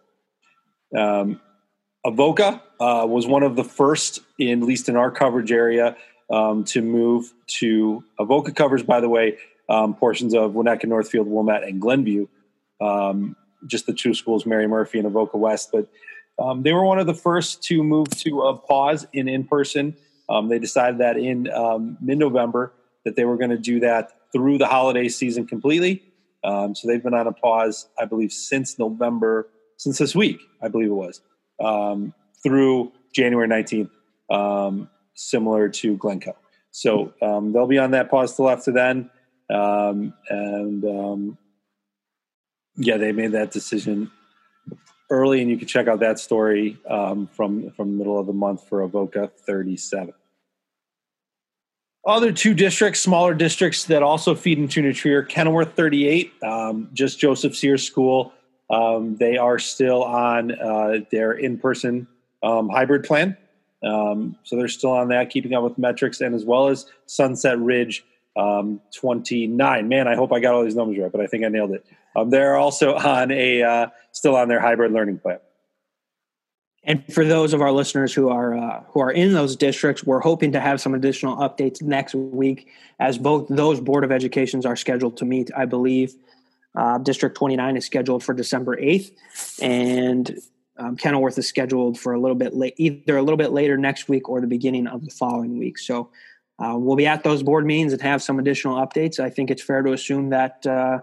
Um, 0.96 1.40
Avoca 2.04 2.62
uh, 2.80 3.04
was 3.08 3.26
one 3.26 3.42
of 3.42 3.56
the 3.56 3.64
first, 3.64 4.20
in, 4.38 4.62
at 4.62 4.66
least 4.66 4.88
in 4.88 4.96
our 4.96 5.10
coverage 5.10 5.52
area, 5.52 5.96
um, 6.30 6.64
to 6.64 6.82
move 6.82 7.32
to 7.46 8.04
Avoca 8.18 8.52
covers. 8.52 8.82
By 8.82 9.00
the 9.00 9.08
way, 9.08 9.38
um, 9.68 9.94
portions 9.94 10.34
of 10.34 10.52
Winnetka, 10.52 10.84
Northfield, 10.84 11.26
Wilmette, 11.26 11.64
and 11.64 11.80
Glenview. 11.80 12.26
Um, 12.80 13.36
just 13.66 13.86
the 13.86 13.92
two 13.92 14.14
schools, 14.14 14.46
Marie 14.46 14.66
Murphy 14.66 14.98
and 14.98 15.06
Avoca 15.06 15.36
West, 15.36 15.70
but 15.72 15.88
um, 16.38 16.62
they 16.62 16.72
were 16.72 16.84
one 16.84 17.00
of 17.00 17.08
the 17.08 17.14
first 17.14 17.62
to 17.64 17.82
move 17.82 18.08
to 18.10 18.42
a 18.42 18.56
pause 18.56 19.04
in 19.12 19.28
in 19.28 19.44
person. 19.44 19.96
they 20.48 20.60
decided 20.60 21.00
that 21.00 21.16
in 21.16 21.48
mid 22.00 22.18
November 22.18 22.72
that 23.04 23.16
they 23.16 23.24
were 23.24 23.36
going 23.36 23.50
to 23.50 23.58
do 23.58 23.80
that 23.80 24.12
through 24.32 24.58
the 24.58 24.66
holiday 24.66 25.08
season 25.08 25.46
completely. 25.46 26.02
Um, 26.44 26.74
so 26.74 26.86
they've 26.86 27.02
been 27.02 27.14
on 27.14 27.26
a 27.26 27.32
pause, 27.32 27.88
I 27.98 28.04
believe, 28.04 28.32
since 28.32 28.78
November, 28.78 29.48
since 29.76 29.98
this 29.98 30.14
week, 30.14 30.40
I 30.62 30.68
believe 30.68 30.88
it 30.88 30.94
was, 30.94 31.20
um, 31.60 32.14
through 32.42 32.92
January 33.14 33.48
19th, 33.48 33.90
um, 34.30 34.88
similar 35.14 35.68
to 35.68 35.96
Glencoe. 35.96 36.36
So 36.70 37.12
um, 37.22 37.52
they'll 37.52 37.66
be 37.66 37.78
on 37.78 37.92
that 37.92 38.10
pause 38.10 38.36
till 38.36 38.48
after 38.48 38.72
then. 38.72 39.10
Um, 39.50 40.14
and 40.28 40.84
um, 40.84 41.38
yeah, 42.76 42.96
they 42.96 43.12
made 43.12 43.32
that 43.32 43.50
decision 43.50 44.10
early, 45.10 45.40
and 45.40 45.50
you 45.50 45.56
can 45.56 45.66
check 45.66 45.88
out 45.88 46.00
that 46.00 46.18
story 46.18 46.76
from 46.86 47.26
from 47.28 47.70
the 47.70 47.84
middle 47.84 48.18
of 48.18 48.26
the 48.26 48.32
month 48.32 48.68
for 48.68 48.82
Avoca 48.82 49.30
37 49.46 50.12
other 52.08 52.32
two 52.32 52.54
districts, 52.54 53.00
smaller 53.00 53.34
districts 53.34 53.84
that 53.84 54.02
also 54.02 54.34
feed 54.34 54.58
into 54.58 54.80
New 54.80 54.94
Trier, 54.94 55.22
Kenilworth 55.22 55.74
38, 55.74 56.32
um, 56.42 56.88
just 56.94 57.20
Joseph 57.20 57.54
Sears 57.54 57.84
School. 57.84 58.32
Um, 58.70 59.16
they 59.16 59.36
are 59.36 59.58
still 59.58 60.04
on 60.04 60.52
uh, 60.52 61.00
their 61.10 61.32
in 61.32 61.58
person 61.58 62.06
um, 62.42 62.68
hybrid 62.68 63.04
plan. 63.04 63.36
Um, 63.82 64.36
so 64.42 64.56
they're 64.56 64.68
still 64.68 64.90
on 64.90 65.08
that, 65.08 65.30
keeping 65.30 65.54
up 65.54 65.62
with 65.62 65.78
metrics, 65.78 66.20
and 66.20 66.34
as 66.34 66.44
well 66.44 66.68
as 66.68 66.86
Sunset 67.06 67.58
Ridge 67.58 68.04
um, 68.36 68.80
29. 68.94 69.88
Man, 69.88 70.08
I 70.08 70.14
hope 70.14 70.32
I 70.32 70.40
got 70.40 70.54
all 70.54 70.64
these 70.64 70.74
numbers 70.74 70.98
right, 70.98 71.12
but 71.12 71.20
I 71.20 71.26
think 71.26 71.44
I 71.44 71.48
nailed 71.48 71.72
it. 71.72 71.86
Um, 72.16 72.30
they're 72.30 72.56
also 72.56 72.94
on 72.96 73.30
a 73.30 73.62
uh, 73.62 73.86
still 74.12 74.36
on 74.36 74.48
their 74.48 74.60
hybrid 74.60 74.92
learning 74.92 75.18
plan. 75.18 75.38
And 76.84 77.04
for 77.12 77.24
those 77.24 77.52
of 77.52 77.60
our 77.60 77.72
listeners 77.72 78.14
who 78.14 78.30
are 78.30 78.56
uh, 78.56 78.82
who 78.88 79.00
are 79.00 79.10
in 79.10 79.32
those 79.32 79.56
districts, 79.56 80.04
we're 80.04 80.20
hoping 80.20 80.52
to 80.52 80.60
have 80.60 80.80
some 80.80 80.94
additional 80.94 81.36
updates 81.36 81.82
next 81.82 82.14
week, 82.14 82.68
as 82.98 83.18
both 83.18 83.46
those 83.48 83.80
board 83.80 84.04
of 84.04 84.12
educations 84.12 84.64
are 84.64 84.76
scheduled 84.76 85.16
to 85.18 85.24
meet. 85.24 85.50
I 85.56 85.66
believe 85.66 86.14
uh, 86.78 86.96
District 86.98 87.36
29 87.36 87.76
is 87.76 87.84
scheduled 87.84 88.22
for 88.22 88.32
December 88.32 88.76
8th, 88.76 89.10
and 89.60 90.38
um, 90.76 90.96
Kenilworth 90.96 91.36
is 91.36 91.48
scheduled 91.48 91.98
for 91.98 92.12
a 92.12 92.20
little 92.20 92.36
bit 92.36 92.54
late, 92.54 92.74
either 92.76 93.16
a 93.16 93.22
little 93.22 93.36
bit 93.36 93.50
later 93.50 93.76
next 93.76 94.08
week 94.08 94.28
or 94.28 94.40
the 94.40 94.46
beginning 94.46 94.86
of 94.86 95.04
the 95.04 95.10
following 95.10 95.58
week. 95.58 95.76
So 95.76 96.08
uh, 96.60 96.74
we'll 96.76 96.94
be 96.94 97.06
at 97.06 97.24
those 97.24 97.42
board 97.42 97.66
meetings 97.66 97.92
and 97.92 98.00
have 98.02 98.22
some 98.22 98.38
additional 98.38 98.76
updates. 98.76 99.18
I 99.18 99.28
think 99.28 99.50
it's 99.50 99.60
fair 99.60 99.82
to 99.82 99.92
assume 99.92 100.30
that 100.30 100.64
uh, 100.68 101.00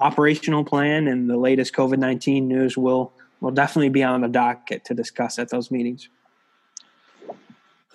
operational 0.00 0.64
plan 0.64 1.06
and 1.06 1.28
the 1.28 1.36
latest 1.36 1.74
COVID 1.74 1.98
nineteen 1.98 2.48
news 2.48 2.78
will 2.78 3.12
will 3.42 3.50
definitely 3.50 3.90
be 3.90 4.02
on 4.02 4.22
the 4.22 4.28
docket 4.28 4.86
to 4.86 4.94
discuss 4.94 5.38
at 5.38 5.50
those 5.50 5.70
meetings. 5.70 6.08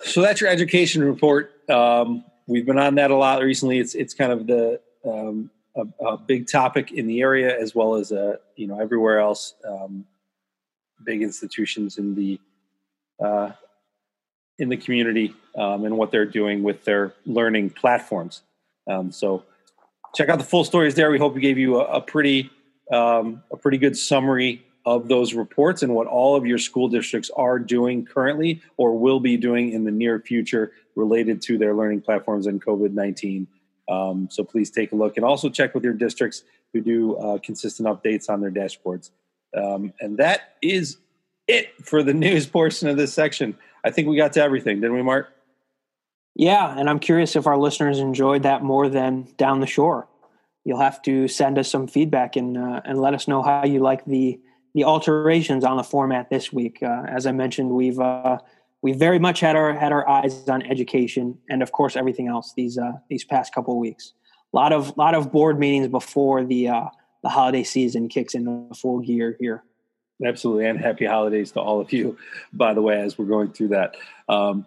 So 0.04 0.22
that's 0.22 0.40
your 0.40 0.50
education 0.50 1.02
report. 1.02 1.52
Um, 1.68 2.24
we've 2.46 2.64
been 2.64 2.78
on 2.78 2.94
that 2.94 3.10
a 3.10 3.16
lot 3.16 3.42
recently. 3.42 3.80
It's 3.80 3.96
it's 3.96 4.14
kind 4.14 4.30
of 4.30 4.46
the 4.46 4.80
um, 5.04 5.50
a, 5.76 6.04
a, 6.04 6.16
big 6.16 6.48
topic 6.48 6.92
in 6.92 7.06
the 7.06 7.20
area 7.20 7.58
as 7.58 7.74
well 7.74 7.94
as 7.94 8.12
uh, 8.12 8.36
you 8.56 8.66
know 8.66 8.80
everywhere 8.80 9.18
else. 9.18 9.54
Um, 9.66 10.06
big 11.04 11.22
institutions 11.22 11.98
in 11.98 12.14
the 12.14 12.40
uh, 13.22 13.50
in 14.58 14.68
the 14.68 14.76
community 14.76 15.34
um, 15.56 15.84
and 15.84 15.96
what 15.96 16.10
they're 16.10 16.26
doing 16.26 16.62
with 16.62 16.84
their 16.84 17.14
learning 17.26 17.70
platforms. 17.70 18.42
Um, 18.88 19.10
so 19.10 19.44
check 20.14 20.28
out 20.28 20.38
the 20.38 20.44
full 20.44 20.64
stories 20.64 20.94
there. 20.94 21.10
We 21.10 21.18
hope 21.18 21.34
we 21.34 21.40
gave 21.40 21.58
you 21.58 21.80
a, 21.80 21.96
a 21.96 22.00
pretty 22.00 22.50
um, 22.92 23.42
a 23.50 23.56
pretty 23.56 23.78
good 23.78 23.96
summary 23.96 24.64
of 24.86 25.08
those 25.08 25.32
reports 25.32 25.82
and 25.82 25.94
what 25.94 26.06
all 26.06 26.36
of 26.36 26.44
your 26.44 26.58
school 26.58 26.88
districts 26.88 27.30
are 27.36 27.58
doing 27.58 28.04
currently 28.04 28.60
or 28.76 28.98
will 28.98 29.18
be 29.18 29.36
doing 29.36 29.72
in 29.72 29.84
the 29.84 29.90
near 29.90 30.20
future 30.20 30.72
related 30.94 31.40
to 31.40 31.56
their 31.56 31.74
learning 31.74 32.02
platforms 32.02 32.46
and 32.46 32.62
COVID 32.62 32.92
19. 32.92 33.46
Um, 33.88 34.28
so 34.30 34.44
please 34.44 34.70
take 34.70 34.92
a 34.92 34.96
look 34.96 35.16
and 35.16 35.24
also 35.24 35.50
check 35.50 35.74
with 35.74 35.84
your 35.84 35.92
districts 35.92 36.44
who 36.72 36.80
do 36.80 37.16
uh, 37.16 37.38
consistent 37.38 37.88
updates 37.88 38.28
on 38.28 38.40
their 38.40 38.50
dashboards. 38.50 39.10
Um, 39.56 39.92
and 40.00 40.18
that 40.18 40.54
is 40.62 40.98
it 41.46 41.68
for 41.82 42.02
the 42.02 42.14
news 42.14 42.46
portion 42.46 42.88
of 42.88 42.96
this 42.96 43.12
section. 43.12 43.56
I 43.84 43.90
think 43.90 44.08
we 44.08 44.16
got 44.16 44.32
to 44.34 44.42
everything, 44.42 44.80
didn't 44.80 44.96
we, 44.96 45.02
Mark? 45.02 45.30
Yeah, 46.34 46.76
and 46.76 46.90
I'm 46.90 46.98
curious 46.98 47.36
if 47.36 47.46
our 47.46 47.56
listeners 47.56 48.00
enjoyed 48.00 48.42
that 48.42 48.62
more 48.62 48.88
than 48.88 49.28
down 49.36 49.60
the 49.60 49.66
shore. 49.66 50.08
You'll 50.64 50.80
have 50.80 51.00
to 51.02 51.28
send 51.28 51.58
us 51.58 51.70
some 51.70 51.86
feedback 51.86 52.36
and 52.36 52.56
uh, 52.56 52.80
and 52.84 53.00
let 53.00 53.14
us 53.14 53.28
know 53.28 53.42
how 53.42 53.64
you 53.64 53.80
like 53.80 54.04
the 54.04 54.40
the 54.74 54.84
alterations 54.84 55.64
on 55.64 55.76
the 55.76 55.84
format 55.84 56.30
this 56.30 56.52
week. 56.52 56.82
Uh, 56.82 57.04
as 57.06 57.26
I 57.26 57.32
mentioned, 57.32 57.70
we've 57.70 58.00
uh, 58.00 58.38
we 58.84 58.92
very 58.92 59.18
much 59.18 59.40
had 59.40 59.56
our 59.56 59.72
had 59.72 59.92
our 59.92 60.06
eyes 60.06 60.46
on 60.46 60.62
education 60.62 61.38
and 61.48 61.62
of 61.62 61.72
course 61.72 61.96
everything 61.96 62.28
else 62.28 62.52
these 62.54 62.76
uh, 62.76 62.92
these 63.08 63.24
past 63.24 63.52
couple 63.54 63.72
of 63.72 63.78
weeks. 63.78 64.12
A 64.52 64.56
lot 64.56 64.74
of 64.74 64.96
lot 64.98 65.14
of 65.14 65.32
board 65.32 65.58
meetings 65.58 65.88
before 65.88 66.44
the 66.44 66.68
uh, 66.68 66.84
the 67.22 67.30
holiday 67.30 67.64
season 67.64 68.08
kicks 68.08 68.34
into 68.34 68.68
full 68.74 69.00
gear 69.00 69.36
here. 69.40 69.64
Absolutely, 70.24 70.66
and 70.66 70.78
happy 70.78 71.06
holidays 71.06 71.50
to 71.52 71.60
all 71.60 71.80
of 71.80 71.94
you. 71.94 72.18
By 72.52 72.74
the 72.74 72.82
way, 72.82 73.00
as 73.00 73.16
we're 73.16 73.24
going 73.24 73.52
through 73.52 73.68
that. 73.68 73.96
Um, 74.28 74.66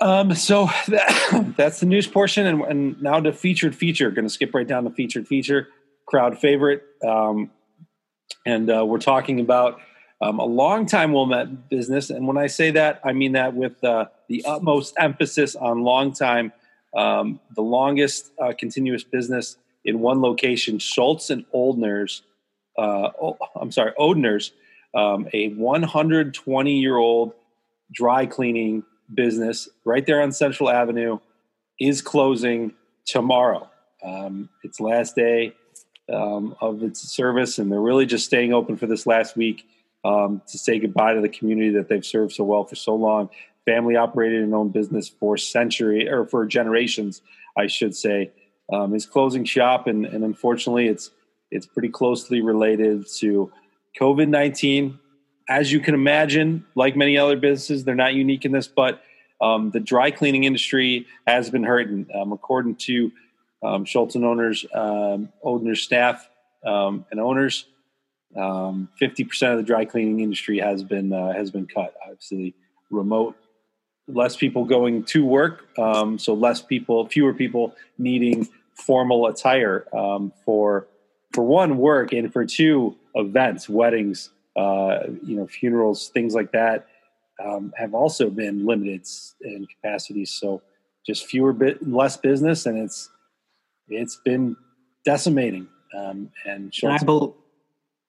um, 0.00 0.34
so 0.34 0.68
that, 0.88 1.54
that's 1.56 1.80
the 1.80 1.86
news 1.86 2.06
portion, 2.06 2.46
and, 2.46 2.62
and 2.62 3.02
now 3.02 3.20
the 3.20 3.32
featured 3.32 3.76
feature. 3.76 4.10
Going 4.10 4.26
to 4.26 4.32
skip 4.32 4.54
right 4.54 4.66
down 4.66 4.84
the 4.84 4.90
featured 4.90 5.28
feature, 5.28 5.68
crowd 6.06 6.38
favorite. 6.38 6.82
Um, 7.06 7.50
and 8.46 8.70
uh, 8.70 8.86
we're 8.86 8.98
talking 8.98 9.38
about 9.40 9.80
um, 10.20 10.38
a 10.38 10.44
long 10.44 10.86
time 10.86 11.12
Wilmette 11.12 11.68
business. 11.68 12.10
And 12.10 12.26
when 12.26 12.38
I 12.38 12.46
say 12.46 12.70
that, 12.72 13.00
I 13.04 13.12
mean 13.12 13.32
that 13.32 13.54
with 13.54 13.82
uh, 13.84 14.06
the 14.28 14.44
utmost 14.46 14.94
emphasis 14.98 15.56
on 15.56 15.82
long 15.82 16.12
time. 16.12 16.52
Um, 16.96 17.40
the 17.54 17.62
longest 17.62 18.32
uh, 18.42 18.54
continuous 18.58 19.04
business 19.04 19.56
in 19.84 20.00
one 20.00 20.22
location, 20.22 20.78
Schultz 20.78 21.28
and 21.28 21.44
Oldner's. 21.52 22.22
Uh, 22.78 23.10
oh, 23.20 23.38
I'm 23.54 23.70
sorry, 23.70 23.92
Odner's, 23.98 24.52
um, 24.94 25.28
a 25.32 25.48
120 25.50 26.78
year 26.78 26.96
old 26.96 27.32
dry 27.92 28.26
cleaning 28.26 28.82
business 29.14 29.68
right 29.84 30.04
there 30.06 30.22
on 30.22 30.32
Central 30.32 30.70
Avenue, 30.70 31.18
is 31.78 32.00
closing 32.00 32.72
tomorrow. 33.04 33.68
Um, 34.02 34.48
its 34.62 34.80
last 34.80 35.16
day 35.16 35.54
um, 36.12 36.54
of 36.60 36.82
its 36.82 37.00
service, 37.00 37.58
and 37.58 37.70
they're 37.70 37.80
really 37.80 38.06
just 38.06 38.24
staying 38.24 38.54
open 38.54 38.76
for 38.76 38.86
this 38.86 39.06
last 39.06 39.36
week 39.36 39.66
um, 40.04 40.42
to 40.48 40.58
say 40.58 40.78
goodbye 40.78 41.14
to 41.14 41.20
the 41.20 41.28
community 41.28 41.70
that 41.70 41.88
they've 41.88 42.04
served 42.04 42.32
so 42.32 42.44
well 42.44 42.64
for 42.64 42.76
so 42.76 42.94
long. 42.94 43.28
Family 43.64 43.96
operated 43.96 44.42
and 44.44 44.54
owned 44.54 44.72
business 44.72 45.08
for 45.08 45.36
century 45.36 46.08
or 46.08 46.24
for 46.24 46.46
generations, 46.46 47.20
I 47.58 47.66
should 47.66 47.96
say, 47.96 48.30
um, 48.72 48.94
is 48.94 49.06
closing 49.06 49.44
shop, 49.44 49.86
and, 49.88 50.06
and 50.06 50.24
unfortunately, 50.24 50.86
it's 50.86 51.10
it's 51.50 51.66
pretty 51.66 51.88
closely 51.88 52.40
related 52.42 53.06
to 53.18 53.52
COVID 54.00 54.28
nineteen. 54.28 54.98
As 55.48 55.72
you 55.72 55.80
can 55.80 55.94
imagine, 55.94 56.64
like 56.74 56.96
many 56.96 57.16
other 57.18 57.36
businesses, 57.36 57.84
they're 57.84 57.94
not 57.94 58.14
unique 58.14 58.44
in 58.44 58.52
this, 58.52 58.68
but 58.68 59.02
um, 59.40 59.70
the 59.70 59.80
dry 59.80 60.10
cleaning 60.10 60.44
industry 60.44 61.06
has 61.26 61.50
been 61.50 61.62
hurting. 61.62 62.06
Um, 62.14 62.32
according 62.32 62.76
to 62.76 63.12
um, 63.62 63.84
owners, 63.96 64.66
um, 64.74 65.28
Odner 65.44 65.76
staff, 65.76 66.28
um, 66.64 67.04
and 67.10 67.20
owners. 67.20 67.66
Um, 68.36 68.88
fifty 68.98 69.24
percent 69.24 69.52
of 69.52 69.58
the 69.58 69.64
dry 69.64 69.84
cleaning 69.84 70.20
industry 70.20 70.58
has 70.58 70.82
been 70.82 71.12
uh, 71.12 71.32
has 71.32 71.50
been 71.50 71.66
cut. 71.66 71.94
Obviously, 72.04 72.54
remote, 72.90 73.36
less 74.08 74.36
people 74.36 74.64
going 74.64 75.04
to 75.04 75.24
work, 75.24 75.66
um, 75.78 76.18
so 76.18 76.34
less 76.34 76.60
people, 76.60 77.06
fewer 77.08 77.32
people 77.32 77.74
needing 77.98 78.48
formal 78.74 79.26
attire 79.26 79.86
um, 79.96 80.32
for 80.44 80.86
for 81.32 81.44
one 81.44 81.78
work 81.78 82.12
and 82.12 82.32
for 82.32 82.44
two 82.44 82.96
events, 83.14 83.68
weddings, 83.68 84.30
uh, 84.56 85.00
you 85.22 85.36
know, 85.36 85.46
funerals, 85.46 86.08
things 86.08 86.34
like 86.34 86.52
that. 86.52 86.86
Um, 87.44 87.72
have 87.76 87.94
also 87.94 88.30
been 88.30 88.64
limited 88.64 89.06
in 89.42 89.66
capacity. 89.66 90.24
So 90.24 90.62
just 91.06 91.26
fewer 91.26 91.52
bit 91.52 91.86
less 91.86 92.16
business, 92.16 92.66
and 92.66 92.78
it's 92.78 93.10
it's 93.88 94.16
been 94.24 94.56
decimating. 95.04 95.68
Um, 95.96 96.30
and, 96.44 96.74
I 97.32 97.45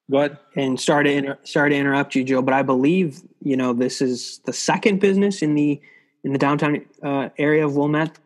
go 0.09 0.17
ahead. 0.17 0.37
And 0.55 0.79
sorry 0.79 1.05
to 1.05 1.11
inter- 1.11 1.39
sorry 1.43 1.71
to 1.71 1.75
interrupt 1.75 2.15
you, 2.15 2.23
Joe, 2.23 2.41
but 2.41 2.53
I 2.53 2.63
believe 2.63 3.21
you 3.41 3.57
know 3.57 3.73
this 3.73 4.01
is 4.01 4.39
the 4.45 4.53
second 4.53 4.99
business 4.99 5.41
in 5.41 5.55
the 5.55 5.79
in 6.23 6.33
the 6.33 6.39
downtown 6.39 6.85
uh, 7.03 7.29
area 7.37 7.65
of 7.65 7.75
Wilmette 7.75 8.17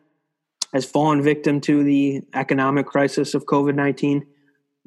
has 0.72 0.84
fallen 0.84 1.22
victim 1.22 1.60
to 1.60 1.84
the 1.84 2.22
economic 2.34 2.86
crisis 2.86 3.34
of 3.34 3.46
COVID 3.46 3.74
nineteen, 3.74 4.26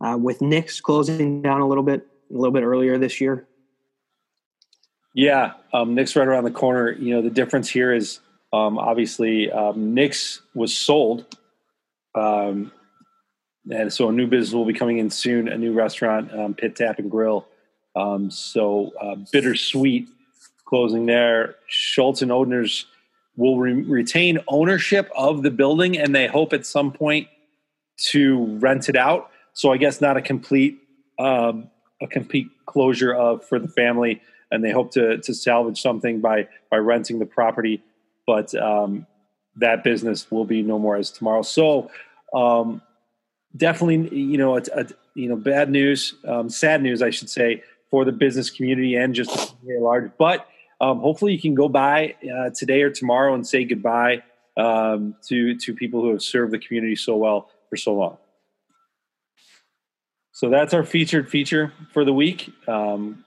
uh, 0.01 0.17
with 0.19 0.41
Nick's 0.41 0.81
closing 0.81 1.41
down 1.41 1.61
a 1.61 1.67
little 1.67 1.83
bit 1.83 2.07
a 2.31 2.33
little 2.33 2.53
bit 2.53 2.63
earlier 2.63 2.97
this 2.97 3.21
year. 3.21 3.47
Yeah, 5.13 5.53
um, 5.71 5.95
Nick's 5.95 6.15
right 6.15 6.27
around 6.27 6.43
the 6.43 6.51
corner. 6.51 6.91
You 6.91 7.15
know, 7.15 7.21
the 7.21 7.29
difference 7.29 7.69
here 7.69 7.93
is 7.93 8.19
um, 8.51 8.77
obviously 8.77 9.49
um, 9.51 9.93
Nick's 9.93 10.41
was 10.53 10.75
sold 10.75 11.37
um, 12.15 12.71
and 13.71 13.91
so 13.91 14.09
a 14.09 14.11
new 14.11 14.27
business 14.27 14.53
will 14.53 14.65
be 14.65 14.73
coming 14.73 14.99
in 14.99 15.09
soon, 15.09 15.47
a 15.47 15.57
new 15.57 15.73
restaurant, 15.73 16.33
um, 16.37 16.53
Pit 16.53 16.75
Tap 16.75 16.99
and 16.99 17.09
Grill. 17.09 17.47
Um, 17.95 18.29
so 18.29 18.91
uh, 19.01 19.15
bittersweet 19.31 20.07
closing 20.65 21.05
there. 21.05 21.55
Schultz 21.67 22.21
and 22.21 22.31
Odner's 22.31 22.85
will 23.37 23.57
re- 23.57 23.73
retain 23.73 24.39
ownership 24.47 25.09
of 25.15 25.43
the 25.43 25.51
building, 25.51 25.97
and 25.97 26.13
they 26.13 26.27
hope 26.27 26.53
at 26.53 26.65
some 26.65 26.91
point 26.91 27.27
to 27.97 28.45
rent 28.57 28.89
it 28.89 28.95
out. 28.95 29.31
So 29.53 29.71
I 29.71 29.77
guess 29.77 30.01
not 30.01 30.17
a 30.17 30.21
complete 30.21 30.79
um, 31.17 31.69
a 32.01 32.07
complete 32.07 32.47
closure 32.65 33.13
of 33.13 33.45
for 33.45 33.57
the 33.57 33.69
family, 33.69 34.21
and 34.51 34.63
they 34.63 34.71
hope 34.71 34.91
to 34.91 35.17
to 35.17 35.33
salvage 35.33 35.81
something 35.81 36.19
by 36.19 36.47
by 36.69 36.77
renting 36.77 37.19
the 37.19 37.25
property. 37.25 37.81
But 38.27 38.53
um, 38.55 39.07
that 39.57 39.83
business 39.83 40.29
will 40.29 40.45
be 40.45 40.61
no 40.61 40.77
more 40.77 40.97
as 40.97 41.11
tomorrow. 41.11 41.41
So 41.41 41.89
um, 42.33 42.81
definitely, 43.55 44.17
you 44.17 44.37
know, 44.37 44.57
a, 44.57 44.61
a, 44.73 44.85
you 45.13 45.29
know, 45.29 45.35
bad 45.35 45.69
news, 45.69 46.15
um, 46.27 46.49
sad 46.49 46.81
news, 46.81 47.01
I 47.01 47.09
should 47.09 47.29
say, 47.29 47.63
for 47.89 48.05
the 48.05 48.11
business 48.11 48.49
community 48.49 48.95
and 48.95 49.13
just 49.13 49.31
at 49.31 49.81
large. 49.81 50.11
But 50.17 50.47
um, 50.81 50.99
hopefully, 50.99 51.33
you 51.33 51.41
can 51.41 51.55
go 51.55 51.69
by 51.69 52.15
uh, 52.23 52.49
today 52.49 52.81
or 52.81 52.89
tomorrow 52.89 53.33
and 53.33 53.47
say 53.47 53.63
goodbye 53.63 54.23
um, 54.57 55.15
to 55.27 55.55
to 55.57 55.73
people 55.73 56.01
who 56.01 56.11
have 56.11 56.21
served 56.21 56.51
the 56.51 56.59
community 56.59 56.95
so 56.95 57.15
well 57.15 57.49
for 57.69 57.77
so 57.77 57.93
long. 57.93 58.17
So 60.31 60.49
that's 60.49 60.73
our 60.73 60.83
featured 60.83 61.29
feature 61.29 61.71
for 61.93 62.03
the 62.03 62.13
week. 62.13 62.51
Um, 62.67 63.23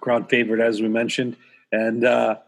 crowd 0.00 0.28
favorite, 0.28 0.60
as 0.60 0.82
we 0.82 0.88
mentioned, 0.88 1.36
and 1.70 2.04
uh, 2.04 2.38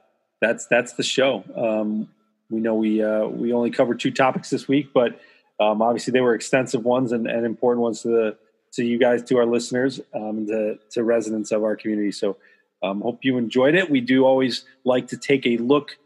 that's 0.40 0.66
that's 0.66 0.95
the 0.95 1.05
show. 1.05 1.45
Um, 1.57 2.09
we 2.51 2.61
know 2.61 2.75
we 2.75 3.03
uh, 3.03 3.27
we 3.27 3.53
only 3.53 3.71
covered 3.71 4.01
two 4.01 4.11
topics 4.11 4.51
this 4.51 4.66
week, 4.66 4.92
but 4.92 5.21
um, 5.61 5.81
obviously 5.81 6.12
they 6.12 6.21
were 6.21 6.35
extensive 6.35 6.85
ones 6.85 7.12
and, 7.12 7.27
and, 7.27 7.47
important 7.47 7.83
ones 7.83 8.03
to 8.03 8.09
the 8.09 8.37
to 8.73 8.85
you 8.85 8.99
guys, 8.99 9.23
to 9.23 9.38
our 9.38 9.47
listeners, 9.47 10.01
um, 10.14 10.47
to 10.47 10.79
to 10.90 11.03
residents 11.03 11.51
of 11.51 11.64
our 11.64 11.77
community. 11.77 12.12
So 12.12 12.37
um, 12.83 13.01
hope 13.01 13.21
you 13.23 13.38
enjoyed 13.38 13.75
it. 13.75 13.90
We 13.90 14.01
do 14.01 14.25
always 14.25 14.64
like 14.85 15.09
to 15.09 15.16
take 15.16 15.47
a 15.47 15.57
look 15.57 15.97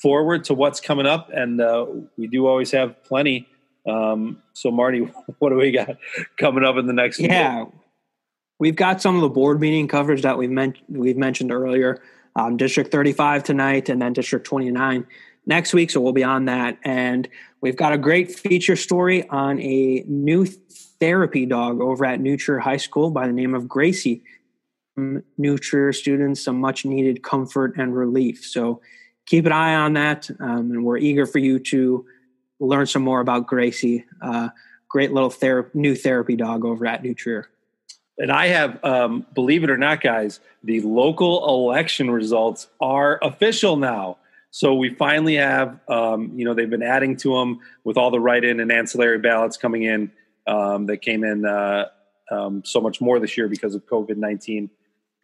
forward 0.00 0.44
to 0.44 0.54
what's 0.54 0.80
coming 0.80 1.06
up, 1.06 1.30
and 1.32 1.60
uh, 1.60 1.86
we 2.16 2.28
do 2.28 2.46
always 2.46 2.70
have 2.70 3.02
plenty. 3.04 3.48
Um, 3.86 4.42
so 4.52 4.70
Marty, 4.70 5.00
what 5.38 5.50
do 5.50 5.56
we 5.56 5.72
got 5.72 5.96
coming 6.36 6.64
up 6.64 6.76
in 6.76 6.86
the 6.86 6.92
next? 6.92 7.18
Yeah, 7.18 7.64
we've 8.60 8.76
got 8.76 9.02
some 9.02 9.16
of 9.16 9.22
the 9.22 9.28
board 9.28 9.60
meeting 9.60 9.88
coverage 9.88 10.22
that 10.22 10.38
we've 10.38 10.50
men- 10.50 10.76
we've 10.88 11.16
mentioned 11.16 11.50
earlier. 11.50 12.00
Um, 12.36 12.56
District 12.56 12.92
35 12.92 13.42
tonight, 13.42 13.88
and 13.88 14.00
then 14.00 14.12
District 14.12 14.46
29 14.46 15.04
next 15.46 15.74
week. 15.74 15.90
So 15.90 16.00
we'll 16.00 16.12
be 16.12 16.24
on 16.24 16.46
that. 16.46 16.78
And 16.84 17.28
we've 17.60 17.76
got 17.76 17.92
a 17.92 17.98
great 17.98 18.30
feature 18.32 18.76
story 18.76 19.28
on 19.28 19.60
a 19.60 20.04
new 20.06 20.46
therapy 21.00 21.46
dog 21.46 21.80
over 21.80 22.04
at 22.04 22.20
New 22.20 22.36
Trier 22.36 22.58
High 22.58 22.76
School 22.76 23.10
by 23.10 23.26
the 23.26 23.32
name 23.32 23.54
of 23.54 23.68
Gracie. 23.68 24.22
New 24.96 25.58
Trier 25.58 25.92
students 25.92 26.42
some 26.42 26.60
much 26.60 26.84
needed 26.84 27.22
comfort 27.22 27.74
and 27.78 27.94
relief. 27.94 28.44
So 28.44 28.82
keep 29.26 29.46
an 29.46 29.52
eye 29.52 29.74
on 29.74 29.94
that, 29.94 30.28
um, 30.40 30.70
and 30.70 30.84
we're 30.84 30.98
eager 30.98 31.26
for 31.26 31.38
you 31.38 31.58
to 31.58 32.04
learn 32.58 32.86
some 32.86 33.02
more 33.02 33.20
about 33.20 33.46
Gracie. 33.46 34.04
Uh, 34.20 34.50
great 34.88 35.12
little 35.12 35.30
ther- 35.30 35.70
new 35.72 35.94
therapy 35.94 36.36
dog 36.36 36.64
over 36.64 36.86
at 36.86 37.02
New 37.02 37.14
Trier. 37.14 37.48
And 38.18 38.30
I 38.30 38.48
have, 38.48 38.84
um, 38.84 39.26
believe 39.34 39.64
it 39.64 39.70
or 39.70 39.78
not, 39.78 40.02
guys, 40.02 40.40
the 40.62 40.82
local 40.82 41.48
election 41.48 42.10
results 42.10 42.66
are 42.80 43.18
official 43.22 43.76
now. 43.76 44.18
So 44.52 44.74
we 44.74 44.94
finally 44.94 45.36
have, 45.36 45.78
um, 45.88 46.32
you 46.34 46.44
know, 46.44 46.54
they've 46.54 46.68
been 46.68 46.82
adding 46.82 47.16
to 47.18 47.34
them 47.34 47.60
with 47.84 47.96
all 47.96 48.10
the 48.10 48.18
write-in 48.18 48.58
and 48.58 48.72
ancillary 48.72 49.18
ballots 49.18 49.56
coming 49.56 49.84
in 49.84 50.10
um, 50.46 50.86
that 50.86 51.02
came 51.02 51.22
in 51.22 51.46
uh, 51.46 51.86
um, 52.30 52.62
so 52.64 52.80
much 52.80 53.00
more 53.00 53.20
this 53.20 53.36
year 53.36 53.48
because 53.48 53.74
of 53.74 53.86
COVID 53.86 54.16
nineteen. 54.16 54.70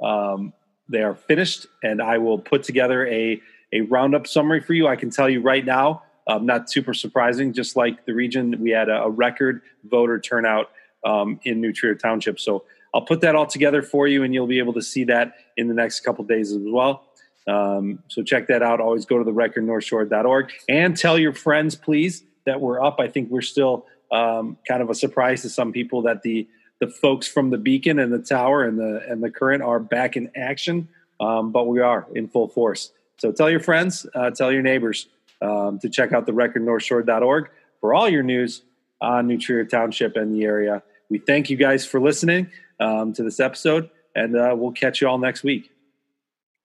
Um, 0.01 0.53
they 0.89 1.03
are 1.03 1.15
finished, 1.15 1.67
and 1.83 2.01
I 2.01 2.19
will 2.19 2.39
put 2.39 2.63
together 2.63 3.07
a 3.09 3.41
a 3.73 3.81
roundup 3.81 4.29
summary 4.29 4.61
for 4.61 4.75
you. 4.75 4.87
I 4.87 4.95
can 4.95 5.11
tell 5.11 5.29
you 5.29 5.41
right 5.41 5.65
now, 5.65 6.05
um, 6.29 6.47
not 6.47 6.71
super 6.71 6.95
surprising. 6.95 7.53
Just 7.53 7.75
like 7.75 8.07
the 8.07 8.13
region, 8.13 8.61
we 8.61 8.71
had 8.71 8.89
a, 8.89 9.03
a 9.03 9.11
record 9.11 9.63
voter 9.85 10.21
turnout 10.21 10.71
um, 11.05 11.41
in 11.43 11.61
New 11.61 11.73
Trier 11.73 11.97
Township. 11.97 12.39
So 12.39 12.65
I'll 12.95 13.03
put 13.03 13.21
that 13.23 13.35
all 13.35 13.47
together 13.47 13.83
for 13.83 14.07
you, 14.07 14.23
and 14.23 14.33
you'll 14.33 14.47
be 14.47 14.59
able 14.59 14.75
to 14.75 14.83
see 14.83 15.05
that 15.05 15.35
in 15.57 15.67
the 15.67 15.75
next 15.75 16.01
couple 16.01 16.25
days 16.25 16.53
as 16.53 16.63
well. 16.65 17.06
Um, 17.47 18.01
so 18.09 18.23
check 18.23 18.49
that 18.49 18.63
out. 18.63 18.81
Always 18.81 19.05
go 19.05 19.19
to 19.19 19.25
the 19.25 19.33
recordnorthshore.org 19.33 20.53
and 20.69 20.97
tell 20.97 21.19
your 21.19 21.33
friends, 21.33 21.77
please, 21.77 22.25
that 22.45 22.61
we're 22.61 22.83
up. 22.83 22.97
I 22.99 23.09
think 23.09 23.31
we're 23.31 23.43
still 23.43 23.87
um, 24.11 24.57
kind 24.67 24.83
of 24.83 24.91
a 24.91 24.95
surprise 24.95 25.43
to 25.43 25.49
some 25.49 25.73
people 25.73 26.03
that 26.03 26.23
the 26.23 26.49
the 26.79 26.89
folks 26.89 27.27
from 27.27 27.49
the 27.51 27.57
Beacon 27.57 27.99
and 27.99 28.13
the 28.13 28.19
Tower 28.19 28.65
and 28.65 28.79
the 28.79 29.03
and 29.09 29.23
the 29.23 29.31
Current 29.31 29.63
are 29.63 29.81
back 29.81 30.17
in 30.17 30.31
action, 30.37 30.89
um, 31.21 31.53
but 31.53 31.67
we 31.67 31.81
are 31.81 32.07
in 32.15 32.29
full 32.29 32.49
force. 32.49 32.93
So 33.19 33.33
tell 33.33 33.49
your 33.49 33.61
friends, 33.61 34.07
uh, 34.15 34.31
tell 34.31 34.53
your 34.53 34.63
neighbors 34.63 35.09
um, 35.41 35.79
to 35.79 35.89
check 35.89 36.13
out 36.13 36.27
the 36.27 36.33
recordnorthshore.org 36.33 37.49
for 37.81 37.95
all 37.95 38.09
your 38.09 38.23
news 38.23 38.63
on 39.01 39.27
New 39.27 39.39
Trier 39.39 39.65
Township 39.65 40.17
and 40.17 40.35
the 40.35 40.45
area. 40.45 40.83
We 41.09 41.19
thank 41.19 41.49
you 41.49 41.57
guys 41.57 41.87
for 41.87 42.01
listening 42.01 42.51
um, 42.81 43.13
to 43.15 43.23
this 43.23 43.41
episode, 43.41 43.89
and 44.15 44.37
uh, 44.37 44.55
we'll 44.57 44.73
catch 44.73 45.01
you 45.01 45.09
all 45.09 45.19
next 45.19 45.43
week. 45.43 45.71